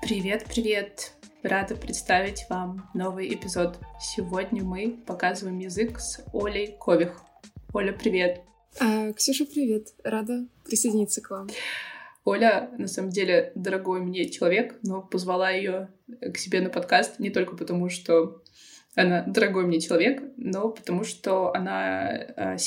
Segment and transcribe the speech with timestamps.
[0.00, 1.12] Привет, привет!
[1.42, 3.78] Рада представить вам новый эпизод.
[4.00, 7.20] Сегодня мы показываем язык с Олей Кових.
[7.74, 8.42] Оля, привет!
[8.80, 9.88] А, Ксюша, привет!
[10.02, 11.48] Рада присоединиться к вам.
[12.24, 15.90] Оля, на самом деле, дорогой мне человек, но позвала ее
[16.20, 18.42] к себе на подкаст не только потому, что
[18.94, 22.58] она дорогой мне человек, но потому что она э,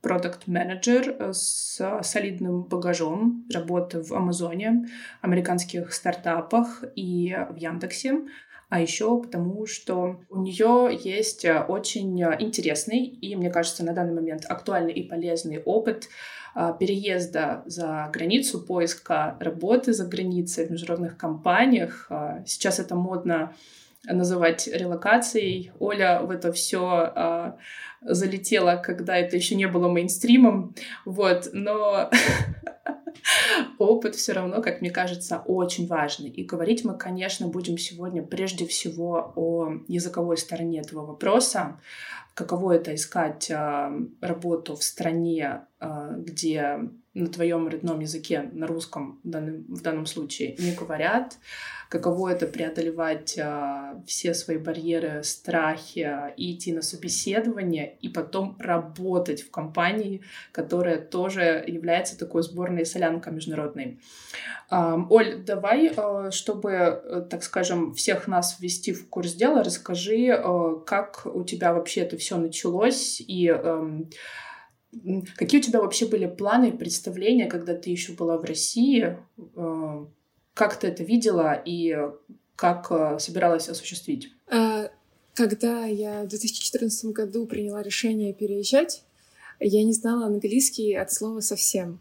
[0.00, 4.86] senior продукт менеджер э, с солидным багажом работы в Амазоне,
[5.20, 8.22] американских стартапах и в Яндексе.
[8.68, 14.14] А еще потому, что у нее есть э, очень интересный и, мне кажется, на данный
[14.14, 16.08] момент актуальный и полезный опыт
[16.80, 22.10] переезда за границу, поиска работы за границей в международных компаниях.
[22.44, 23.54] Сейчас это модно
[24.04, 25.72] называть релокацией.
[25.78, 27.58] Оля в это все а,
[28.00, 32.10] залетела, когда это еще не было мейнстримом, вот, но
[33.78, 36.30] опыт все равно, как мне кажется, очень важный.
[36.30, 41.78] И говорить мы, конечно, будем сегодня прежде всего о языковой стороне этого вопроса,
[42.34, 46.80] каково это искать э, работу в стране, э, где
[47.14, 51.38] на твоем родном языке, на русском в данном, в данном случае, не говорят,
[51.88, 59.42] каково это преодолевать э, все свои барьеры, страхи и идти на собеседование, и потом работать
[59.42, 64.00] в компании, которая тоже является такой сборной солянкой международной.
[64.70, 70.74] Э, Оль, давай, э, чтобы, так скажем, всех нас ввести в курс дела, расскажи, э,
[70.86, 74.04] как у тебя вообще это все началось и э,
[75.36, 79.16] Какие у тебя вообще были планы и представления, когда ты еще была в России?
[79.56, 80.04] Э,
[80.54, 81.96] как ты это видела и
[82.56, 84.32] как э, собиралась осуществить?
[84.48, 84.90] А,
[85.34, 89.04] когда я в 2014 году приняла решение переезжать,
[89.60, 92.00] я не знала английский от слова совсем.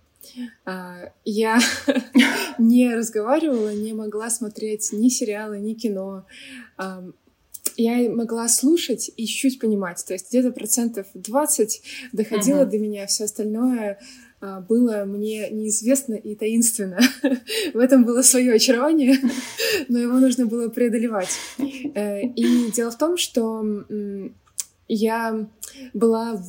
[0.66, 1.60] А, я
[2.58, 6.26] не разговаривала, не могла смотреть ни сериалы, ни кино
[7.82, 10.04] я могла слушать и чуть-чуть понимать.
[10.06, 11.82] То есть где-то процентов 20
[12.12, 12.70] доходило uh-huh.
[12.70, 14.00] до меня, все остальное
[14.42, 17.00] а, было мне неизвестно и таинственно.
[17.74, 19.18] В этом было свое очарование,
[19.88, 21.30] но его нужно было преодолевать.
[21.96, 23.66] Э, и дело в том, что
[24.88, 25.48] я
[25.94, 26.44] была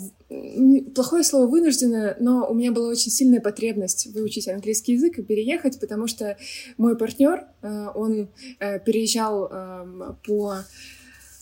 [0.94, 5.78] плохое слово вынуждена, но у меня была очень сильная потребность выучить английский язык и переехать,
[5.78, 6.36] потому что
[6.76, 10.64] мой партнер, э, он э, переезжал эм, по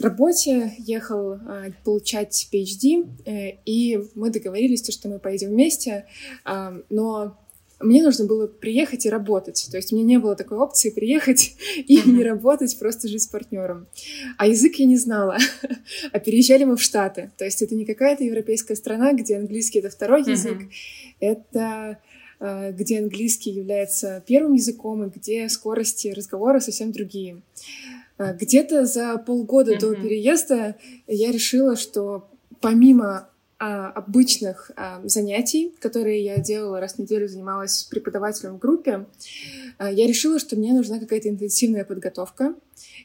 [0.04, 6.06] работе, ехал э, получать PhD, э, и мы договорились, что мы поедем вместе,
[6.44, 7.36] э, но
[7.81, 9.69] мне нужно было приехать и работать.
[9.70, 13.26] То есть у меня не было такой опции приехать и не работать, просто жить с
[13.26, 13.87] партнером.
[14.37, 15.38] А язык я не знала.
[16.12, 17.31] а переезжали мы в Штаты.
[17.37, 20.58] То есть это не какая-то европейская страна, где английский— это второй язык.
[21.20, 21.98] Это
[22.41, 27.42] э, где английский является первым языком и где скорости разговора совсем другие.
[28.19, 29.81] А, где-то за полгода mm-hmm.
[29.81, 32.29] до переезда я решила, что
[32.61, 33.29] помимо
[33.61, 39.06] а, обычных а, занятий, которые я делала раз в неделю, занималась с преподавателем в группе,
[39.79, 42.55] а, я решила, что мне нужна какая-то интенсивная подготовка.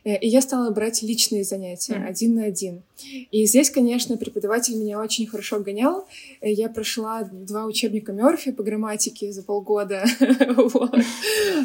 [0.03, 2.05] Э, и я стала брать личные занятия mm.
[2.05, 2.83] один на один.
[3.31, 6.05] И здесь, конечно, преподаватель меня очень хорошо гонял.
[6.41, 10.05] Э, я прошла два учебника Мерфи по грамматике за полгода.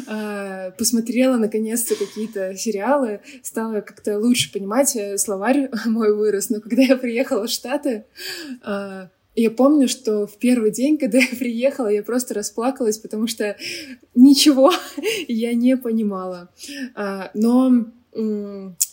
[0.07, 3.21] А, посмотрела, наконец-то, какие-то сериалы.
[3.43, 4.95] Стала как-то лучше понимать.
[4.95, 6.49] Э, словарь мой вырос.
[6.49, 8.05] Но когда я приехала в Штаты,
[9.35, 13.55] я помню, что в первый день, когда я приехала, я просто расплакалась, потому что
[14.15, 14.71] ничего
[15.27, 16.49] я не понимала.
[17.33, 17.91] Но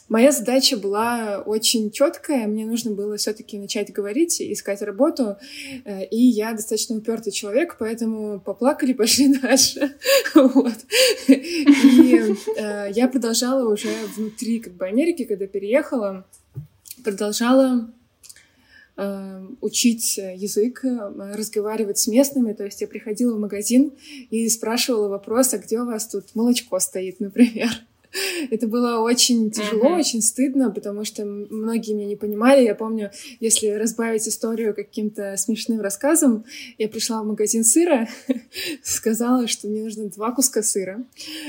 [0.09, 2.47] Моя задача была очень четкая.
[2.47, 5.37] Мне нужно было все-таки начать говорить, искать работу.
[5.85, 9.97] Э, и я достаточно упертый человек, поэтому поплакали, пошли дальше.
[10.35, 10.75] Вот.
[11.27, 16.25] И э, я продолжала уже внутри как бы Америки, когда переехала,
[17.03, 17.91] продолжала
[18.97, 22.53] э, учить язык, разговаривать с местными.
[22.53, 23.93] То есть я приходила в магазин
[24.31, 27.71] и спрашивала вопрос, а где у вас тут молочко стоит, например.
[28.51, 29.99] Это было очень тяжело, uh-huh.
[29.99, 32.65] очень стыдно, потому что многие меня не понимали.
[32.65, 33.11] Я помню,
[33.41, 36.45] если разбавить историю каким-то смешным рассказом,
[36.79, 38.09] я пришла в магазин сыра,
[38.83, 41.05] сказала, что мне нужно два куска сыра.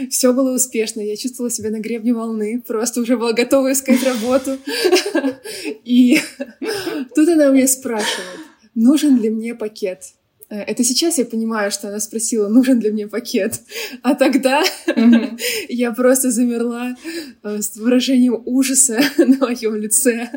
[0.09, 4.57] Все было успешно, я чувствовала себя на гребне волны, просто уже была готова искать работу.
[5.83, 6.19] И
[7.15, 8.39] тут она меня спрашивает,
[8.75, 10.13] нужен ли мне пакет.
[10.49, 13.61] Э, это сейчас я понимаю, что она спросила, нужен ли мне пакет.
[14.03, 15.39] А тогда mm-hmm.
[15.69, 16.95] я просто замерла
[17.43, 20.29] э, с выражением ужаса на моем лице.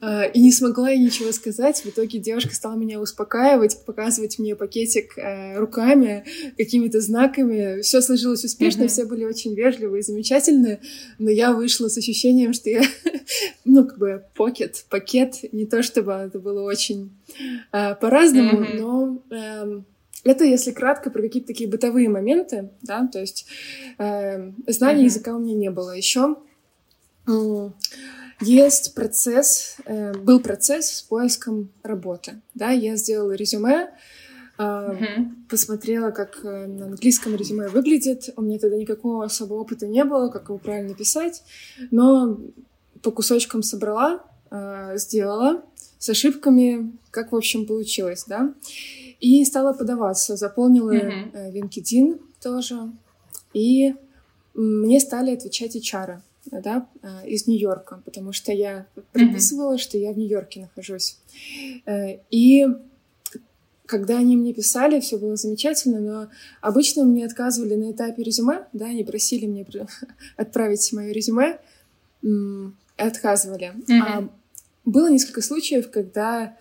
[0.00, 1.80] А, и не смогла ей ничего сказать.
[1.84, 6.24] В итоге девушка стала меня успокаивать, показывать мне пакетик э, руками,
[6.56, 7.82] какими-то знаками.
[7.82, 10.80] Все сложилось успешно, все были очень вежливые и замечательные,
[11.18, 12.82] но я вышла с ощущением, что я,
[13.64, 17.10] ну, как бы, покет, пакет, не то чтобы это было очень
[17.72, 19.86] э, по-разному, но эм,
[20.24, 23.46] это, если кратко, про какие-то такие бытовые моменты, да, то есть
[23.98, 25.04] э, знания mm-hmm.
[25.04, 25.90] языка у меня не было.
[25.90, 26.36] Еще
[27.28, 27.70] э,
[28.40, 33.90] есть процесс, э, был процесс с поиском работы, да, я сделала резюме,
[34.58, 35.48] э, mm-hmm.
[35.50, 38.30] посмотрела, как э, на английском резюме выглядит.
[38.36, 41.42] У меня тогда никакого особого опыта не было, как его правильно писать,
[41.90, 42.40] но
[43.02, 45.64] по кусочкам собрала, э, сделала
[46.04, 48.52] с ошибками, как, в общем, получилось, да.
[49.20, 51.52] И стала подаваться, заполнила mm-hmm.
[51.54, 52.92] LinkedIn тоже.
[53.54, 53.94] И
[54.52, 56.18] мне стали отвечать HR,
[56.50, 59.78] да, э, из Нью-Йорка, потому что я прописывала, mm-hmm.
[59.78, 61.16] что я в Нью-Йорке нахожусь.
[61.86, 62.66] Э, и
[63.86, 66.28] когда они мне писали, все было замечательно, но
[66.60, 69.66] обычно мне отказывали на этапе резюме, да, они просили мне
[70.36, 71.60] отправить мое резюме,
[72.98, 73.72] отказывали.
[73.88, 74.02] Mm-hmm.
[74.02, 74.28] А
[74.84, 76.56] было несколько случаев, когда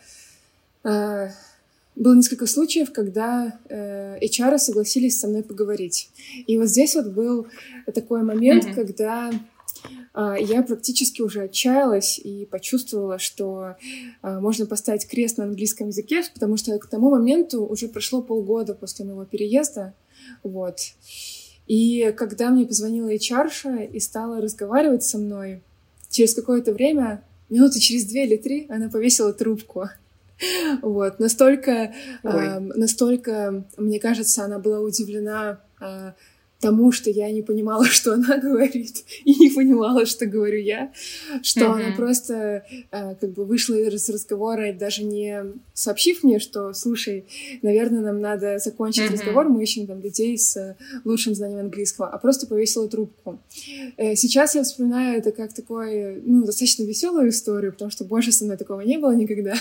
[1.95, 6.09] было несколько случаев, когда э, HR согласились со мной поговорить.
[6.47, 7.47] И вот здесь вот был
[7.93, 8.73] такой момент, mm-hmm.
[8.73, 9.31] когда
[10.15, 13.75] э, я практически уже отчаялась и почувствовала, что
[14.23, 18.73] э, можно поставить крест на английском языке, потому что к тому моменту уже прошло полгода
[18.73, 19.93] после моего переезда.
[20.41, 20.79] Вот.
[21.67, 25.61] И когда мне позвонила HR и стала разговаривать со мной,
[26.09, 29.89] через какое-то время, минуты через две или три, она повесила трубку.
[30.81, 31.93] Вот, настолько,
[32.23, 36.11] э, настолько, мне кажется, она была удивлена э,
[36.63, 40.91] тому, что я не понимала, что она говорит, и не понимала, что говорю я,
[41.41, 41.73] что mm-hmm.
[41.73, 45.43] она просто э, как бы вышла из разговора, даже не
[45.73, 47.25] сообщив мне, что, слушай,
[47.61, 49.13] наверное, нам надо закончить mm-hmm.
[49.13, 53.39] разговор, мы ищем там людей с лучшим знанием английского, а просто повесила трубку.
[53.97, 58.45] Э, сейчас я вспоминаю это как такое, ну, достаточно веселую историю, потому что больше со
[58.45, 59.55] мной такого не было никогда.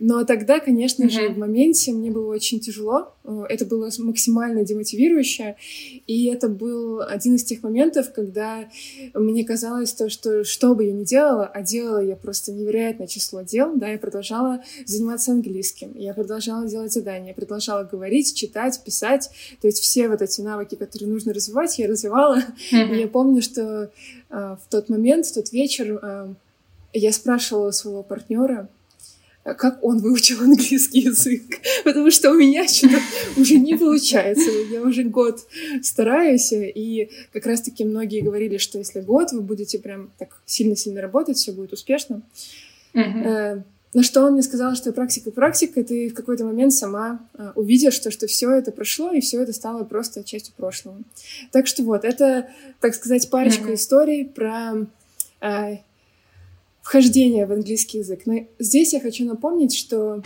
[0.00, 1.10] Но тогда, конечно mm-hmm.
[1.10, 5.56] же, в моменте мне было очень тяжело, э, это было максимально демотивирующе,
[6.06, 8.68] и и это был один из тех моментов, когда
[9.12, 13.42] мне казалось то, что что бы я ни делала, а делала я просто невероятное число
[13.42, 19.30] дел, да, я продолжала заниматься английским, я продолжала делать задания, я продолжала говорить, читать, писать,
[19.60, 22.38] то есть все вот эти навыки, которые нужно развивать, я развивала.
[22.72, 22.94] Mm-hmm.
[22.94, 23.90] И я помню, что
[24.30, 26.34] э, в тот момент, в тот вечер э,
[26.92, 28.68] я спрашивала своего партнера,
[29.44, 31.42] как он выучил английский язык,
[31.84, 32.98] потому что у меня что-то
[33.36, 34.50] уже не получается.
[34.70, 35.40] Я уже год
[35.82, 41.36] стараюсь, и как раз-таки многие говорили, что если год вы будете прям так сильно-сильно работать,
[41.38, 42.22] все будет успешно.
[42.94, 43.62] Mm-hmm.
[43.94, 47.92] На что он мне сказал, что практика практика, ты в какой-то момент сама э, увидишь,
[47.92, 50.96] что, что все это прошло, и все это стало просто частью прошлого.
[51.50, 52.48] Так что вот, это,
[52.80, 53.74] так сказать, парочка mm-hmm.
[53.74, 54.86] историй про
[55.42, 55.76] э,
[56.82, 58.22] вхождение в английский язык.
[58.26, 60.22] Но здесь я хочу напомнить, что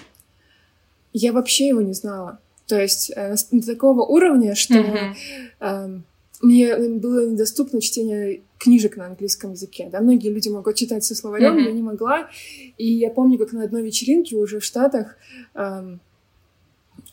[1.12, 2.40] я вообще его не знала.
[2.66, 5.14] То есть э, до такого уровня, что mm-hmm.
[5.60, 6.00] э,
[6.42, 9.88] мне было недоступно чтение книжек на английском языке.
[9.90, 10.00] Да?
[10.00, 11.66] Многие люди могут читать со словарем, mm-hmm.
[11.66, 12.28] я не могла.
[12.76, 15.16] И я помню, как на одной вечеринке уже в Штатах
[15.54, 15.96] э,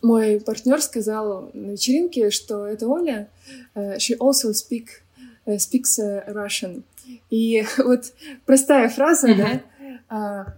[0.01, 3.29] мой партнер сказал на вечеринке, что это Оля,
[3.73, 4.87] uh, she also speak,
[5.57, 6.83] speaks uh, Russian.
[7.29, 8.13] И вот
[8.45, 9.35] простая фраза, uh-huh.
[9.37, 9.61] да,
[10.09, 10.53] а,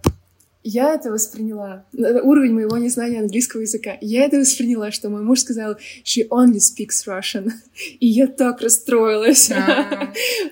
[0.66, 5.76] я это восприняла, уровень моего незнания английского языка, я это восприняла, что мой муж сказал
[6.04, 7.52] «she only speaks Russian»,
[8.00, 9.48] и я так расстроилась.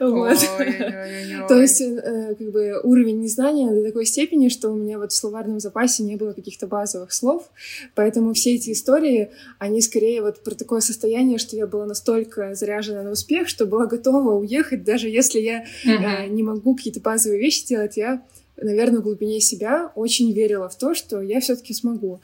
[1.49, 5.17] То есть, э, как бы, уровень незнания до такой степени, что у меня вот в
[5.17, 7.51] словарном запасе не было каких-то базовых слов,
[7.97, 13.03] поэтому все эти истории, они скорее вот про такое состояние, что я была настолько заряжена
[13.03, 17.67] на успех, что была готова уехать, даже если я э, не могу какие-то базовые вещи
[17.67, 18.23] делать, я
[18.57, 22.21] наверное, в глубине себя очень верила в то, что я все-таки смогу.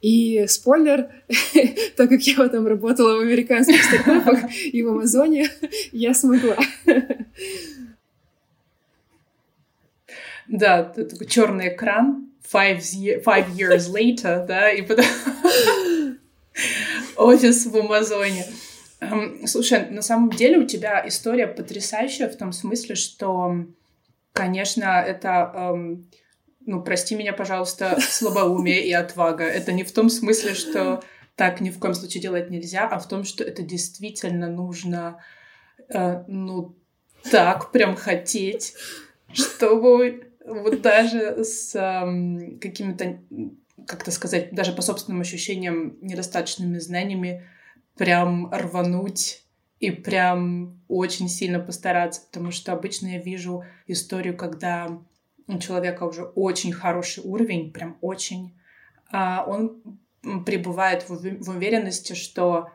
[0.00, 1.10] И спойлер,
[1.96, 5.50] так как я вот там работала в американских стартапах и в Амазоне,
[5.92, 6.56] я смогла.
[10.48, 12.80] Да, такой черный экран, five,
[13.24, 15.04] five years later, да, и потом
[17.16, 18.46] офис в Амазоне.
[19.00, 23.66] Эм, слушай, на самом деле у тебя история потрясающая в том смысле, что
[24.32, 26.10] Конечно, это, эм,
[26.66, 29.44] ну, прости меня, пожалуйста, слабоумие и отвага.
[29.44, 31.02] Это не в том смысле, что
[31.34, 35.22] так ни в коем случае делать нельзя, а в том, что это действительно нужно,
[35.88, 36.76] э, ну,
[37.30, 38.74] так прям хотеть,
[39.32, 43.20] чтобы вот даже с um, какими-то,
[43.86, 47.44] как-то сказать, даже по собственным ощущениям, недостаточными знаниями,
[47.96, 49.44] прям рвануть
[49.80, 55.00] и прям очень сильно постараться, потому что обычно я вижу историю, когда
[55.46, 58.54] у человека уже очень хороший уровень, прям очень,
[59.10, 59.98] а он
[60.44, 62.70] пребывает в уверенности, что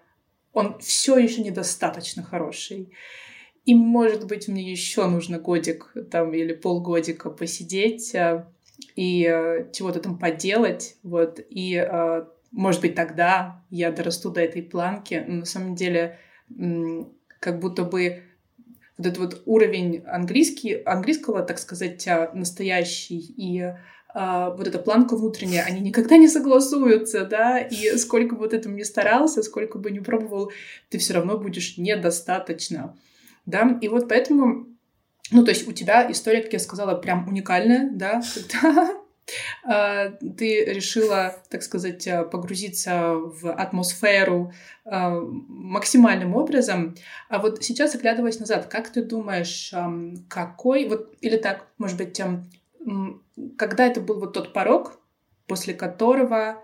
[0.54, 2.94] он все еще недостаточно хороший.
[3.66, 8.52] И, может быть, мне еще нужно годик там или полгодика посидеть а,
[8.96, 14.62] и а, чего-то там поделать, вот, и, а, может быть, тогда я дорасту до этой
[14.64, 16.20] планки, но на самом деле
[17.40, 18.24] как будто бы
[18.98, 23.74] вот этот вот уровень английский, английского, так сказать, настоящий и
[24.16, 28.76] а, вот эта планка внутренняя, они никогда не согласуются, да, и сколько бы вот этим
[28.76, 30.52] ни старался, сколько бы ни пробовал,
[30.90, 32.96] ты все равно будешь недостаточно,
[33.48, 34.68] да, и вот поэтому,
[35.32, 38.22] ну, то есть у тебя история, как я сказала, прям уникальная, да,
[38.64, 38.88] а,
[39.64, 44.52] ты решила, так сказать, погрузиться в атмосферу
[44.84, 46.96] а, максимальным образом.
[47.30, 49.74] А вот сейчас, оглядываясь назад, как ты думаешь,
[50.28, 52.22] какой, вот, или так, может быть,
[53.58, 55.00] когда это был вот тот порог,
[55.48, 56.62] после которого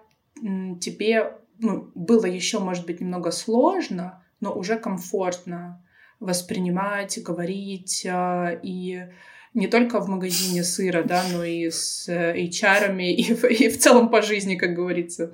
[0.81, 5.83] тебе ну, было еще, может быть, немного сложно, но уже комфортно
[6.19, 9.05] воспринимать, говорить и
[9.53, 14.09] не только в магазине сыра, да, но и с HR и, в, и в целом
[14.09, 15.31] по жизни, как говорится.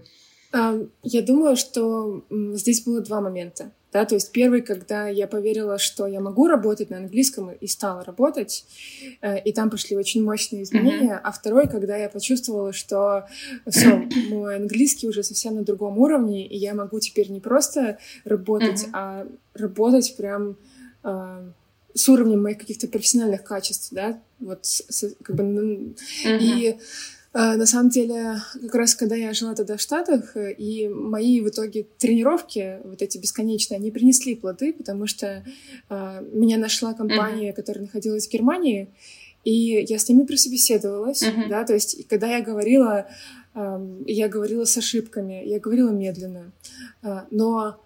[1.04, 3.72] Я думаю, что здесь было два момента.
[3.96, 8.04] Да, то есть первый, когда я поверила, что я могу работать на английском и стала
[8.04, 8.66] работать,
[9.22, 11.22] э, и там пошли очень мощные изменения, mm-hmm.
[11.24, 13.26] а второй, когда я почувствовала, что
[13.70, 18.84] все, мой английский уже совсем на другом уровне, и я могу теперь не просто работать,
[18.84, 18.90] mm-hmm.
[18.92, 20.58] а работать прям
[21.06, 21.52] э,
[21.96, 26.40] с уровнем моих каких-то профессиональных качеств, да, вот с, как бы mm-hmm.
[26.40, 26.78] и
[27.36, 31.42] Э, на самом деле, как раз когда я жила тогда в Штатах, э, и мои
[31.42, 35.44] в итоге тренировки, вот эти бесконечные, они принесли плоды, потому что
[35.90, 37.54] э, меня нашла компания, mm-hmm.
[37.54, 38.88] которая находилась в Германии,
[39.44, 41.50] и я с ними прособеседовалась, mm-hmm.
[41.50, 43.06] да, то есть когда я говорила,
[43.54, 46.54] э, я говорила с ошибками, я говорила медленно,
[47.04, 47.85] э, но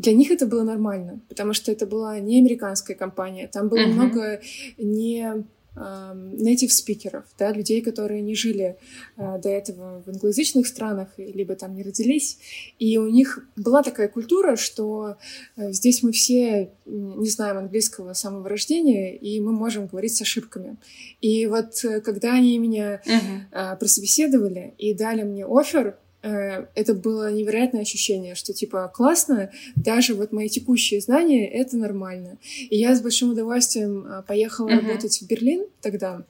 [0.00, 3.92] для них это было нормально, потому что это была не американская компания, там было mm-hmm.
[3.92, 4.40] много
[4.78, 8.76] не native спикеров, да, людей, которые не жили
[9.16, 12.38] э, до этого в англоязычных странах, либо там не родились.
[12.78, 15.16] И у них была такая культура, что
[15.56, 20.22] э, здесь мы все не знаем английского с самого рождения, и мы можем говорить с
[20.22, 20.76] ошибками.
[21.20, 23.78] И вот э, когда они меня uh-huh.
[23.78, 30.48] прособеседовали и дали мне офер, это было невероятное ощущение, что типа классно, даже вот мои
[30.48, 32.38] текущие знания— это нормально.
[32.68, 34.80] И я с большим удовольствием э, поехала uh-huh.
[34.80, 36.24] работать в Берлин тогда,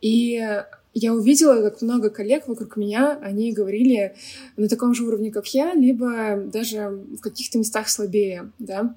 [0.00, 0.62] и
[0.94, 4.14] я увидела, как много коллег вокруг меня, они говорили
[4.56, 8.94] на таком же уровне, как я, либо даже в каких-то местах слабее, да.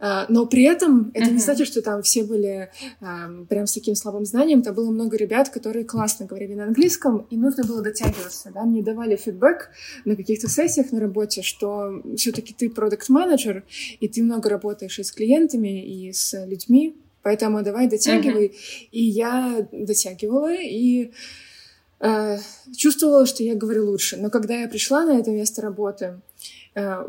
[0.00, 1.32] А, но при этом это uh-huh.
[1.32, 2.70] не значит, что там все были
[3.00, 4.62] um, прям с таким слабым знанием.
[4.62, 8.62] Там было много ребят, которые классно говорили на английском, и нужно было дотягиваться, да.
[8.62, 9.70] Мне давали фидбэк
[10.04, 13.64] на каких-то сессиях на работе, что все таки ты продукт-менеджер,
[14.00, 16.96] и ты много работаешь и с клиентами, и с людьми,
[17.28, 18.46] Поэтому давай дотягивай.
[18.46, 18.88] Uh-huh.
[18.90, 21.12] И я дотягивала и
[22.00, 22.38] э,
[22.74, 24.16] чувствовала, что я говорю лучше.
[24.16, 26.22] Но когда я пришла на это место работы,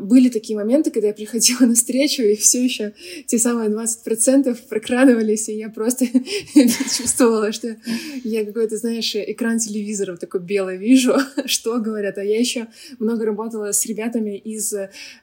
[0.00, 2.92] были такие моменты, когда я приходила на встречу, и все еще
[3.26, 6.06] те самые 20% прокрадывались, и я просто
[6.54, 7.76] чувствовала, что
[8.24, 11.14] я какой-то, знаешь, экран телевизора такой белый вижу,
[11.46, 12.18] что говорят.
[12.18, 12.66] А я еще
[12.98, 14.74] много работала с ребятами из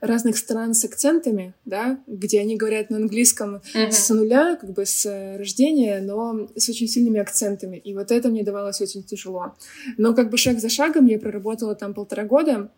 [0.01, 3.91] разных стран с акцентами, да, где они говорят на английском uh-huh.
[3.91, 5.05] с нуля, как бы с
[5.37, 7.77] рождения, но с очень сильными акцентами.
[7.77, 9.55] И вот это мне давалось очень тяжело.
[9.97, 12.69] Но как бы шаг за шагом я проработала там полтора года,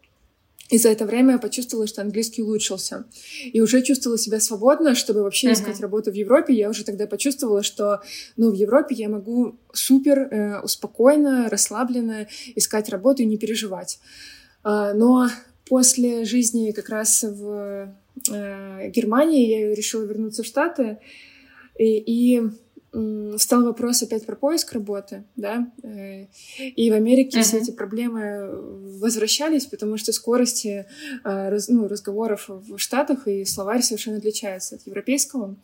[0.70, 3.06] и за это время я почувствовала, что английский улучшился.
[3.44, 5.54] И уже чувствовала себя свободно, чтобы вообще uh-huh.
[5.54, 6.54] искать работу в Европе.
[6.54, 8.02] Я уже тогда почувствовала, что
[8.38, 14.00] ну, в Европе я могу супер э, успокойно, расслабленно искать работу и не переживать.
[14.64, 15.28] Э, но
[15.68, 17.96] после жизни как раз в
[18.32, 21.00] э, Германии я решила вернуться в Штаты.
[21.80, 21.98] И,
[22.36, 22.42] и
[23.38, 26.26] стал вопрос опять про поиск работы, да, э,
[26.58, 27.44] и в Америке uh-huh.
[27.44, 28.50] все эти проблемы
[29.00, 30.86] возвращались, потому что скорости
[31.24, 35.56] э, ну, разговоров в Штатах и словарь совершенно отличается от европейского,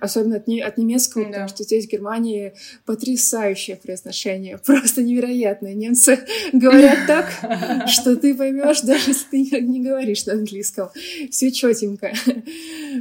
[0.00, 1.30] особенно от, не, от немецкого, да.
[1.30, 2.54] потому что здесь в Германии
[2.86, 5.74] потрясающее произношение, просто невероятное.
[5.74, 6.20] Немцы
[6.52, 10.88] говорят так, что ты поймешь, даже если ты не говоришь на английском.
[11.30, 12.12] Все четенько.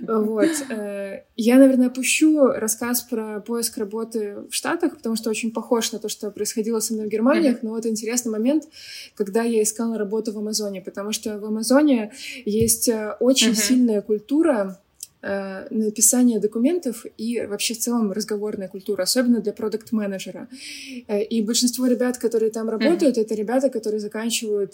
[0.07, 0.49] Вот.
[1.41, 6.09] Я, наверное, опущу рассказ про поиск работы в Штатах, потому что очень похож на то,
[6.09, 7.51] что происходило со мной в Германии.
[7.51, 7.59] Mm-hmm.
[7.61, 8.65] Но вот интересный момент,
[9.15, 12.11] когда я искала работу в Амазоне, потому что в Амазоне
[12.43, 13.67] есть э, очень mm-hmm.
[13.67, 14.81] сильная культура
[15.21, 20.49] э, написания документов и вообще в целом разговорная культура, особенно для продукт-менеджера.
[21.07, 23.21] Э, и большинство ребят, которые там работают, mm-hmm.
[23.21, 24.73] это ребята, которые заканчивают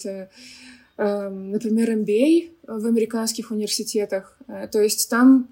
[0.98, 4.38] например, MBA в американских университетах.
[4.48, 5.50] Э, то есть там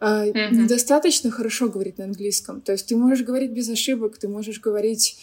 [0.00, 0.54] mm-hmm.
[0.54, 2.60] недостаточно хорошо говорить на английском.
[2.60, 5.18] То есть ты можешь говорить без ошибок, ты можешь говорить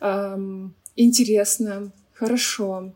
[0.00, 2.94] эм, интересно, хорошо,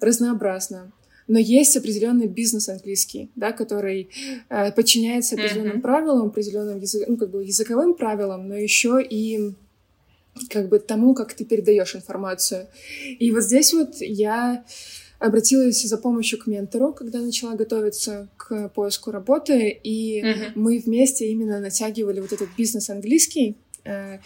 [0.00, 0.92] разнообразно.
[1.26, 4.08] Но есть определенный бизнес английский, да, который
[4.48, 5.82] э, подчиняется определенным mm-hmm.
[5.82, 9.52] правилам, определенным язык, ну, как бы языковым правилам, но еще и
[10.50, 12.68] как бы тому, как ты передаешь информацию.
[13.18, 14.64] И вот здесь вот я
[15.18, 20.52] обратилась за помощью к ментору, когда начала готовиться к поиску работы, и uh-huh.
[20.54, 24.18] мы вместе именно натягивали вот этот бизнес английский, э,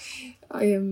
[0.51, 0.83] э,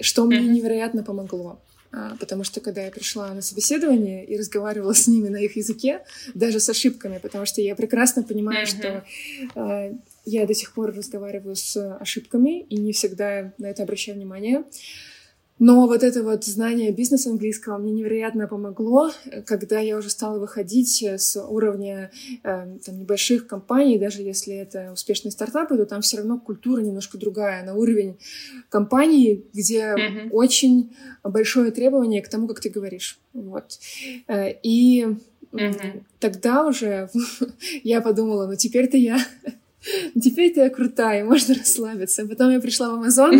[0.00, 0.26] что uh-huh.
[0.26, 1.58] мне невероятно помогло.
[1.92, 6.04] А, потому что когда я пришла на собеседование и разговаривала с ними на их языке,
[6.34, 8.66] даже с ошибками, потому что я прекрасно понимаю, uh-huh.
[8.66, 9.04] что
[9.56, 9.94] э,
[10.24, 14.64] я до сих пор разговариваю с ошибками и не всегда на это обращаю внимание.
[15.60, 19.10] Но вот это вот знание бизнес английского мне невероятно помогло,
[19.44, 22.10] когда я уже стала выходить с уровня
[22.42, 27.18] э, там, небольших компаний, даже если это успешные стартапы, то там все равно культура немножко
[27.18, 28.18] другая, на уровень
[28.70, 30.30] компании, где mm-hmm.
[30.30, 33.20] очень большое требование к тому, как ты говоришь.
[33.34, 33.78] Вот.
[34.28, 35.06] Э, и
[35.52, 36.04] mm-hmm.
[36.20, 37.10] тогда уже
[37.82, 39.18] я подумала, ну теперь-то я
[40.20, 42.26] теперь-то я крутая, можно расслабиться.
[42.26, 43.38] Потом я пришла в Амазон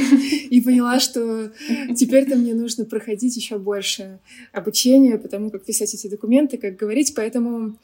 [0.51, 1.53] и поняла, что
[1.97, 4.19] теперь-то мне нужно проходить еще больше
[4.53, 7.15] обучения по тому, как писать эти документы, как говорить.
[7.15, 7.79] Поэтому,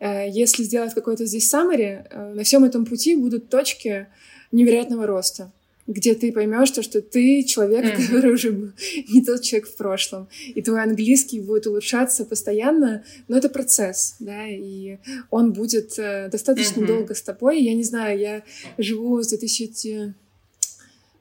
[0.00, 4.06] э, если сделать какой-то здесь summary, э, на всем этом пути будут точки
[4.52, 5.52] невероятного роста
[5.90, 8.06] где ты поймешь то, что ты человек, mm-hmm.
[8.06, 8.70] который уже был
[9.08, 14.46] не тот человек в прошлом, и твой английский будет улучшаться постоянно, но это процесс, да,
[14.46, 14.98] и
[15.30, 16.86] он будет э, достаточно mm-hmm.
[16.86, 17.60] долго с тобой.
[17.60, 18.42] Я не знаю, я
[18.78, 20.14] живу с 2000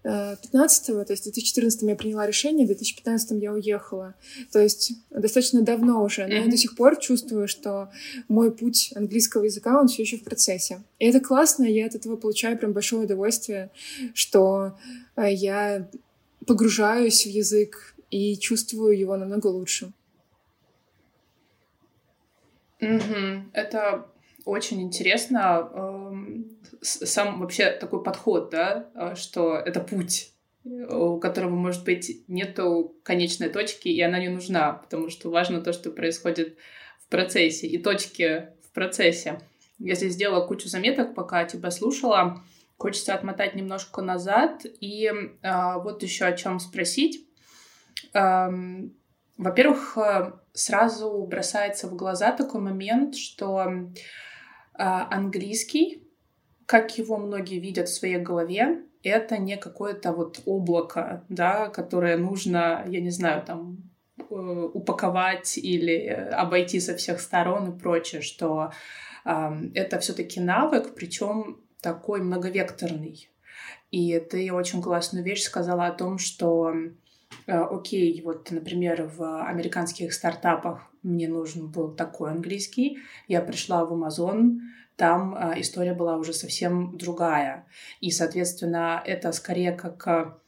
[0.03, 4.15] 15 то есть в 2014 я приняла решение, в 2015 я уехала.
[4.51, 6.45] То есть достаточно давно уже, но mm-hmm.
[6.45, 7.89] я до сих пор чувствую, что
[8.27, 10.83] мой путь английского языка, он все еще в процессе.
[10.99, 13.71] И это классно, я от этого получаю прям большое удовольствие,
[14.13, 14.77] что
[15.15, 15.89] э, я
[16.45, 19.91] погружаюсь в язык и чувствую его намного лучше.
[22.79, 23.41] Mm-hmm.
[23.51, 24.05] Это
[24.45, 25.69] очень интересно.
[25.73, 32.95] Эм, сам вообще такой подход, да, э, что это путь, у которого, может быть, нету
[33.03, 36.57] конечной точки, и она не нужна, потому что важно то, что происходит
[36.99, 39.39] в процессе, и точки в процессе.
[39.79, 42.43] Я здесь сделала кучу заметок, пока тебя слушала.
[42.77, 44.65] Хочется отмотать немножко назад.
[44.65, 47.25] И э, вот еще о чем спросить.
[48.13, 48.93] Эм,
[49.37, 53.87] во-первых, э, сразу бросается в глаза такой момент, что э,
[54.81, 56.09] английский
[56.69, 62.85] как его многие видят в своей голове, это не какое-то вот облако, да, которое нужно,
[62.87, 63.89] я не знаю, там
[64.19, 68.71] э, упаковать или обойти со всех сторон и прочее, что
[69.25, 73.31] э, это все-таки навык, причем такой многовекторный.
[73.89, 76.71] И ты очень классную вещь сказала о том, что
[77.47, 83.93] э, окей, вот, например, в американских стартапах мне нужен был такой английский, я пришла в
[83.93, 84.59] Amazon,
[84.95, 87.65] там а, история была уже совсем другая.
[88.01, 90.07] И, соответственно, это скорее как...
[90.07, 90.39] А,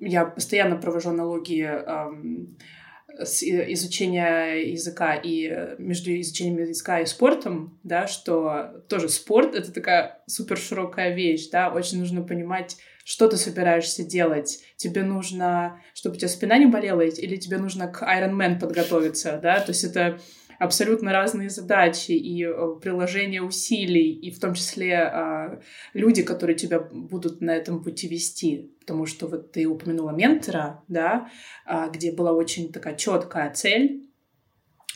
[0.00, 2.81] я постоянно провожу аналогии с
[3.20, 10.22] изучения языка и э, между изучением языка и спортом, да, что тоже спорт— это такая
[10.26, 14.60] супер широкая вещь, да, очень нужно понимать, что ты собираешься делать.
[14.76, 19.38] Тебе нужно, чтобы у тебя спина не болела, или тебе нужно к Iron Man подготовиться,
[19.42, 20.18] да, то есть это
[20.62, 25.60] абсолютно разные задачи и э, приложение усилий, и в том числе а,
[25.92, 28.70] люди, которые тебя будут на этом пути вести.
[28.80, 31.28] Потому что вот ты упомянула ментора, да,
[31.66, 34.08] а, где была очень такая четкая цель,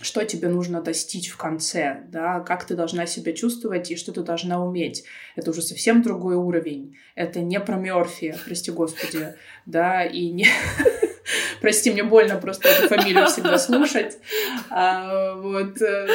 [0.00, 4.22] что тебе нужно достичь в конце, да, как ты должна себя чувствовать и что ты
[4.22, 5.04] должна уметь.
[5.34, 6.96] Это уже совсем другой уровень.
[7.16, 10.46] Это не про Мёрфи, прости господи, да, и не...
[11.66, 14.18] Прости, мне больно просто эту фамилию всегда слушать.
[14.70, 15.82] А, вот.
[15.82, 16.06] Э,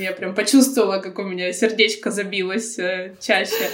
[0.00, 3.70] я прям почувствовала, как у меня сердечко забилось э, чаще.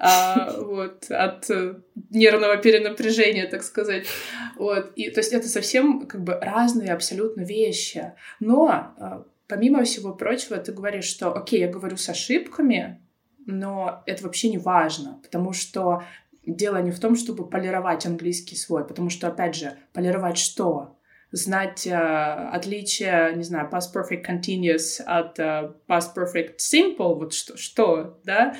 [0.00, 1.74] А, вот, от э,
[2.08, 4.06] нервного перенапряжения, так сказать.
[4.56, 4.90] Вот.
[4.96, 8.14] И, то есть это совсем как бы разные абсолютно вещи.
[8.40, 13.02] Но помимо всего прочего, ты говоришь, что, окей, я говорю с ошибками,
[13.44, 16.04] но это вообще не важно, потому что
[16.46, 20.96] дело не в том, чтобы полировать английский свой, потому что, опять же, полировать что?
[21.32, 27.56] Знать э, отличие, не знаю, past perfect continuous от э, past perfect simple, вот что,
[27.56, 28.56] что да?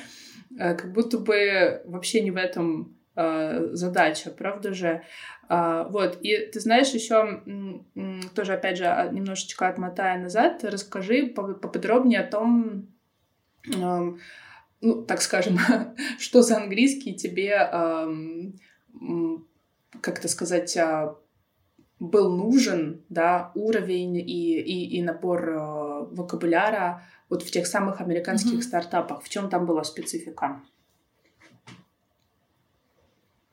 [0.57, 5.03] Э, как будто бы вообще не в этом э, задача, правда же?
[5.53, 7.41] А, вот, и ты знаешь, еще
[8.35, 12.87] тоже, опять же, а, немножечко отмотая назад, расскажи поподробнее о том,
[14.81, 15.57] ну, так скажем,
[16.19, 17.53] что за английский тебе,
[20.01, 21.15] как это сказать, а,
[22.01, 28.53] был нужен, да, уровень и, и, и набор э, вокабуляра вот в тех самых американских
[28.53, 28.63] mm-hmm.
[28.63, 29.21] стартапах.
[29.21, 30.59] В чем там была специфика?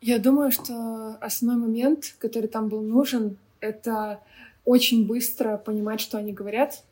[0.00, 4.20] Я думаю, что основной момент, который там был нужен, это
[4.64, 6.84] очень быстро понимать, что они говорят.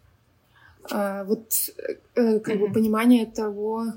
[0.90, 1.70] А, вот
[2.14, 2.59] э, как mm-hmm.
[2.59, 3.94] бы понимание того,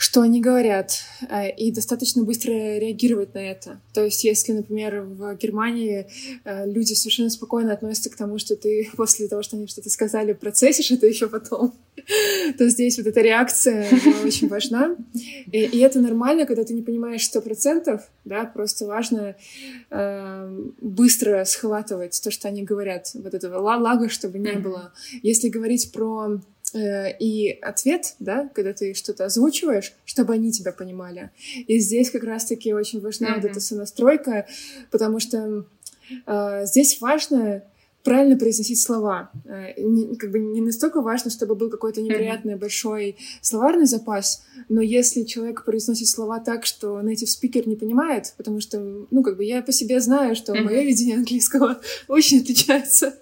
[0.00, 3.82] что они говорят, э, и достаточно быстро реагировать на это.
[3.92, 6.06] То есть, если, например, в Германии
[6.44, 10.32] э, люди совершенно спокойно относятся к тому, что ты после того, что они что-то сказали,
[10.32, 11.74] процессишь это еще потом,
[12.58, 13.86] то здесь вот эта реакция
[14.24, 14.96] очень важна.
[15.52, 19.36] И, и это нормально, когда ты не понимаешь сто процентов, да, просто важно
[19.90, 24.94] э, быстро схватывать то, что они говорят, вот этого лага, чтобы не было.
[25.22, 26.40] Если говорить про
[26.74, 31.30] и ответ, да, когда ты что-то озвучиваешь, чтобы они тебя понимали.
[31.66, 33.34] И здесь как раз-таки очень важна mm-hmm.
[33.40, 34.46] вот эта сонастройка,
[34.90, 35.64] потому что
[36.26, 37.62] э, здесь важно
[38.02, 39.30] правильно произносить слова.
[39.44, 42.58] Э, не, как бы не настолько важно, чтобы был какой-то невероятный mm-hmm.
[42.58, 48.60] большой словарный запас, но если человек произносит слова так, что native speaker не понимает, потому
[48.60, 48.78] что,
[49.10, 50.62] ну, как бы я по себе знаю, что mm-hmm.
[50.62, 53.14] мое видение английского очень отличается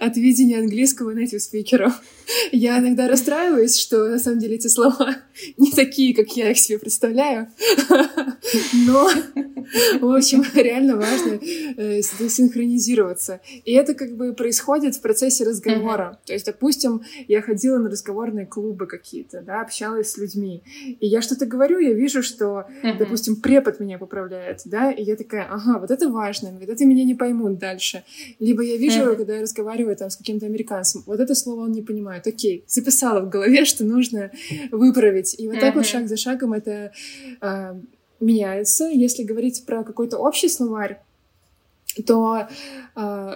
[0.00, 2.00] от видения английского native спикеров.
[2.52, 5.16] Я иногда расстраиваюсь, что на самом деле эти слова
[5.56, 7.48] не такие, как я их себе представляю.
[8.86, 9.10] Но,
[10.00, 11.40] в общем, реально важно
[11.76, 13.40] э, синхронизироваться.
[13.64, 16.18] И это как бы происходит в процессе разговора.
[16.24, 20.62] То есть, допустим, я ходила на разговорные клубы какие-то, да, общалась с людьми.
[21.00, 22.66] И я что-то говорю, я вижу, что,
[22.98, 27.04] допустим, препод меня поправляет, да, и я такая, ага, вот это важно, вот это меня
[27.04, 28.04] не поймут дальше.
[28.38, 29.63] Либо я вижу, когда я разговариваю
[29.98, 33.84] там с каким-то американцем, вот это слово он не понимает окей, записала в голове, что
[33.84, 34.30] нужно
[34.70, 35.38] выправить.
[35.38, 36.92] И вот так вот шаг за шагом это
[37.40, 37.74] э,
[38.20, 38.86] меняется.
[38.86, 41.00] Если говорить про какой-то общий словарь,
[42.06, 42.48] то
[42.96, 43.34] э,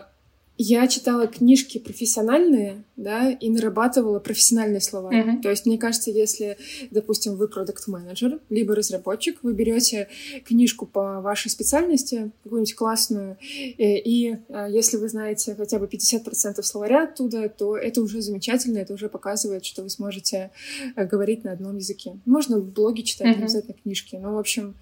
[0.60, 5.12] я читала книжки профессиональные, да, и нарабатывала профессиональные слова.
[5.12, 5.40] Mm-hmm.
[5.40, 6.58] То есть, мне кажется, если,
[6.90, 10.08] допустим, вы продукт-менеджер, либо разработчик, вы берете
[10.44, 15.86] книжку по вашей специальности, какую-нибудь классную, и, э, и э, если вы знаете хотя бы
[15.86, 20.50] 50% словаря оттуда, то это уже замечательно, это уже показывает, что вы сможете
[20.96, 22.18] э, говорить на одном языке.
[22.26, 23.36] Можно блоги читать, mm-hmm.
[23.36, 24.16] не обязательно книжки.
[24.16, 24.74] Но, в общем,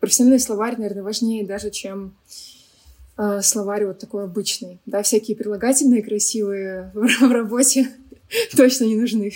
[0.00, 2.16] профессиональный словарь, наверное, важнее даже, чем
[3.20, 4.80] э, словарь вот такой обычный.
[4.86, 7.88] Да, всякие прилагательные красивые в, в работе
[8.56, 9.32] точно не нужны.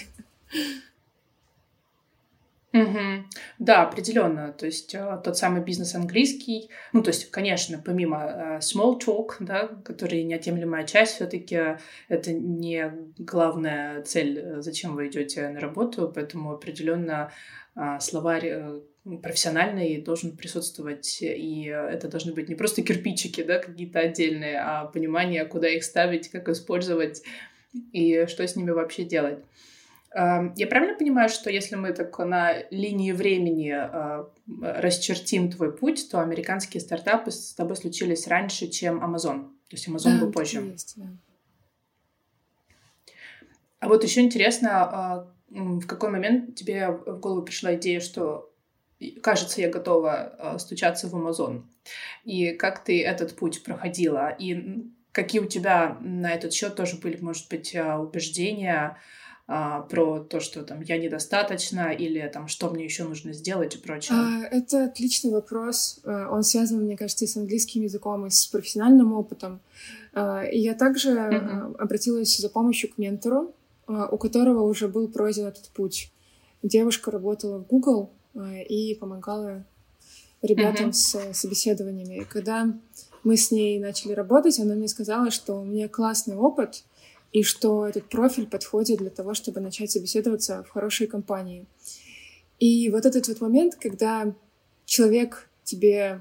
[2.74, 3.24] Угу.
[3.60, 4.52] Да, определенно.
[4.52, 9.36] То есть э, тот самый бизнес английский, ну, то есть, конечно, помимо э, small talk,
[9.38, 11.76] да, который неотъемлемая часть, все-таки
[12.08, 17.30] это не главная цель, э, зачем вы идете на работу, поэтому определенно
[17.76, 18.80] э, словарь э,
[19.22, 25.44] профессиональный должен присутствовать, и это должны быть не просто кирпичики, да, какие-то отдельные, а понимание,
[25.44, 27.22] куда их ставить, как использовать
[27.92, 29.40] и что с ними вообще делать.
[30.14, 34.30] Я правильно понимаю, что если мы так на линии времени а,
[34.62, 39.48] расчертим твой путь, то американские стартапы с тобой случились раньше, чем Amazon?
[39.68, 40.60] То есть Amazon да, был позже.
[40.60, 41.06] Есть, да.
[43.80, 48.53] А вот еще интересно, а, в какой момент тебе в голову пришла идея, что
[49.22, 51.62] кажется, я готова э, стучаться в Amazon.
[52.24, 54.28] И как ты этот путь проходила?
[54.38, 58.96] И какие у тебя на этот счет тоже были, может быть, э, убеждения
[59.46, 63.78] а, про то, что там я недостаточно или там что мне еще нужно сделать и
[63.78, 64.16] прочее?
[64.16, 66.00] А, это отличный вопрос.
[66.04, 69.60] Э, он связан, мне кажется, и с английским языком, и с профессиональным опытом.
[70.16, 71.76] И я также mm-hmm.
[71.76, 73.52] обратилась за помощью к ментору,
[73.88, 76.12] у которого уже был пройден этот путь.
[76.62, 78.23] Девушка работала в Google, Э,
[78.68, 79.64] и помогала
[80.42, 81.32] ребятам mm-hmm.
[81.32, 82.22] с собеседованиями.
[82.22, 82.72] И когда
[83.22, 86.84] мы с ней начали работать, она мне сказала, что у меня классный опыт,
[87.32, 91.66] и что этот профиль подходит для того, чтобы начать собеседоваться в хорошей компании.
[92.60, 94.32] И вот этот вот момент, когда
[94.84, 96.20] человек тебе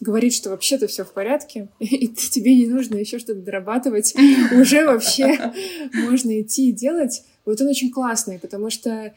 [0.00, 4.14] говорит, что вообще-то все в порядке, и тебе не нужно еще что-то дорабатывать,
[4.52, 5.52] уже вообще
[5.92, 9.12] можно идти и делать, вот он очень классный, потому что э,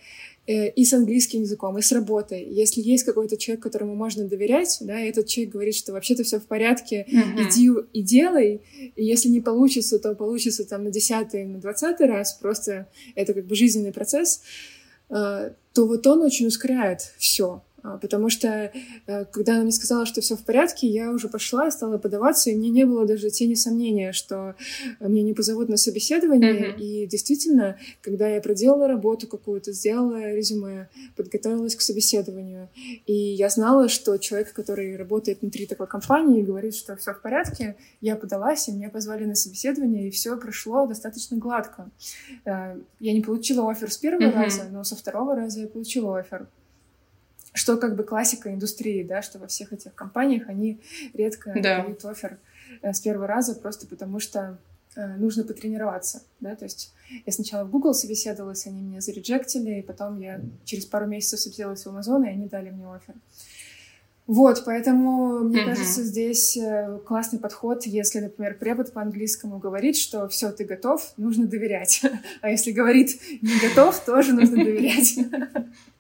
[0.48, 2.48] и с английским языком, и с работой.
[2.50, 6.40] Если есть какой-то человек, которому можно доверять, да, и этот человек говорит, что вообще-то все
[6.40, 7.50] в порядке, mm-hmm.
[7.50, 8.62] иди и делай,
[8.96, 13.46] и если не получится, то получится там на десятый, на двадцатый раз, просто это как
[13.46, 14.42] бы жизненный процесс,
[15.10, 17.62] э, то вот он очень ускоряет все.
[17.88, 18.72] А, потому что
[19.08, 22.50] э, когда она мне сказала, что все в порядке, я уже пошла и стала подаваться,
[22.50, 24.56] и мне не было даже тени сомнения, что
[25.00, 26.72] меня не позовут на собеседование.
[26.72, 26.80] Mm-hmm.
[26.80, 32.70] И действительно, когда я проделала работу какую-то, сделала резюме, подготовилась к собеседованию,
[33.06, 37.78] и я знала, что человек, который работает внутри такой компании, говорит, что все в порядке,
[38.02, 41.90] я подалась, и меня позвали на собеседование, и все прошло достаточно гладко.
[42.46, 44.44] Э, я не получила офер с первого mm-hmm.
[44.44, 46.48] раза, но со второго раза я получила офер
[47.54, 50.80] что как бы классика индустрии, да, что во всех этих компаниях они
[51.14, 51.84] редко да.
[51.84, 52.38] дают офер
[52.82, 54.58] э, с первого раза просто потому, что
[54.96, 56.94] э, нужно потренироваться, да, то есть
[57.26, 61.86] я сначала в Google собеседовалась, они меня зареджектили, и потом я через пару месяцев собеседовалась
[61.86, 63.16] в Amazon, и они дали мне оффер.
[64.28, 65.66] Вот, поэтому, мне mm-hmm.
[65.66, 71.14] кажется, здесь э, классный подход, если, например, препод по английскому говорит, что все, ты готов,
[71.16, 72.02] нужно доверять.
[72.42, 75.18] А если говорит не готов, тоже нужно доверять.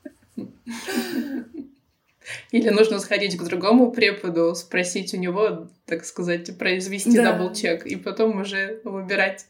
[2.52, 7.32] Или нужно сходить к другому преподу, спросить у него, так сказать, произвести да.
[7.32, 9.46] double-check, и потом уже выбирать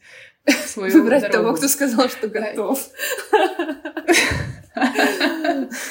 [0.46, 1.38] свою Выбрать дорогу.
[1.38, 2.88] того, кто сказал, что готов.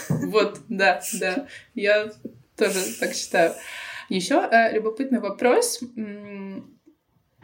[0.10, 1.48] Вот, да, да.
[1.76, 2.12] Я
[2.56, 3.54] тоже так считаю.
[4.10, 5.82] Еще э, любопытный вопрос.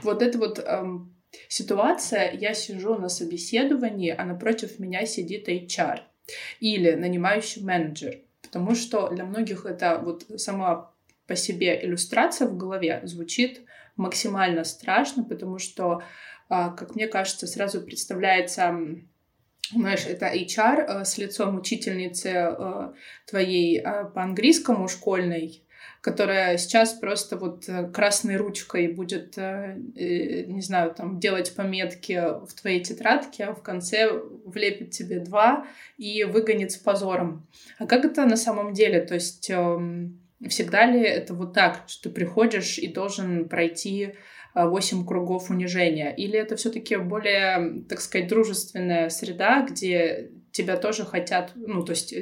[0.02, 1.14] Вот эта вот эм,
[1.50, 6.00] ситуация, я сижу на собеседовании, а напротив меня сидит HR
[6.60, 8.20] или нанимающий менеджер.
[8.42, 10.92] Потому что для многих это вот сама
[11.28, 13.62] по себе иллюстрация в голове звучит
[13.96, 16.04] максимально страшно, потому что,
[16.50, 18.78] а, как мне кажется, сразу представляется
[19.72, 22.94] знаешь, это HR э, с лицом учительницы э,
[23.26, 25.63] твоей э, по английскому школьной,
[26.04, 32.22] которая сейчас просто вот э, красной ручкой будет, э, э, не знаю, там делать пометки
[32.46, 34.12] в твоей тетрадке, а в конце
[34.46, 35.66] влепит тебе два
[35.98, 37.48] и выгонит с позором.
[37.80, 39.00] А как это на самом деле?
[39.00, 44.16] То есть эм, всегда ли это вот так, что ты приходишь и должен пройти
[44.54, 46.14] восемь кругов унижения?
[46.14, 52.14] Или это все-таки более, так сказать, дружественная среда, где тебя тоже хотят, ну, то есть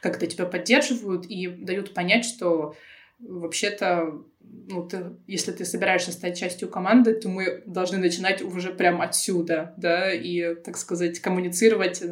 [0.00, 2.74] как-то тебя поддерживают и дают понять, что
[3.18, 9.04] вообще-то, ну, ты, если ты собираешься стать частью команды, то мы должны начинать уже прямо
[9.04, 12.02] отсюда, да, и, так сказать, коммуницировать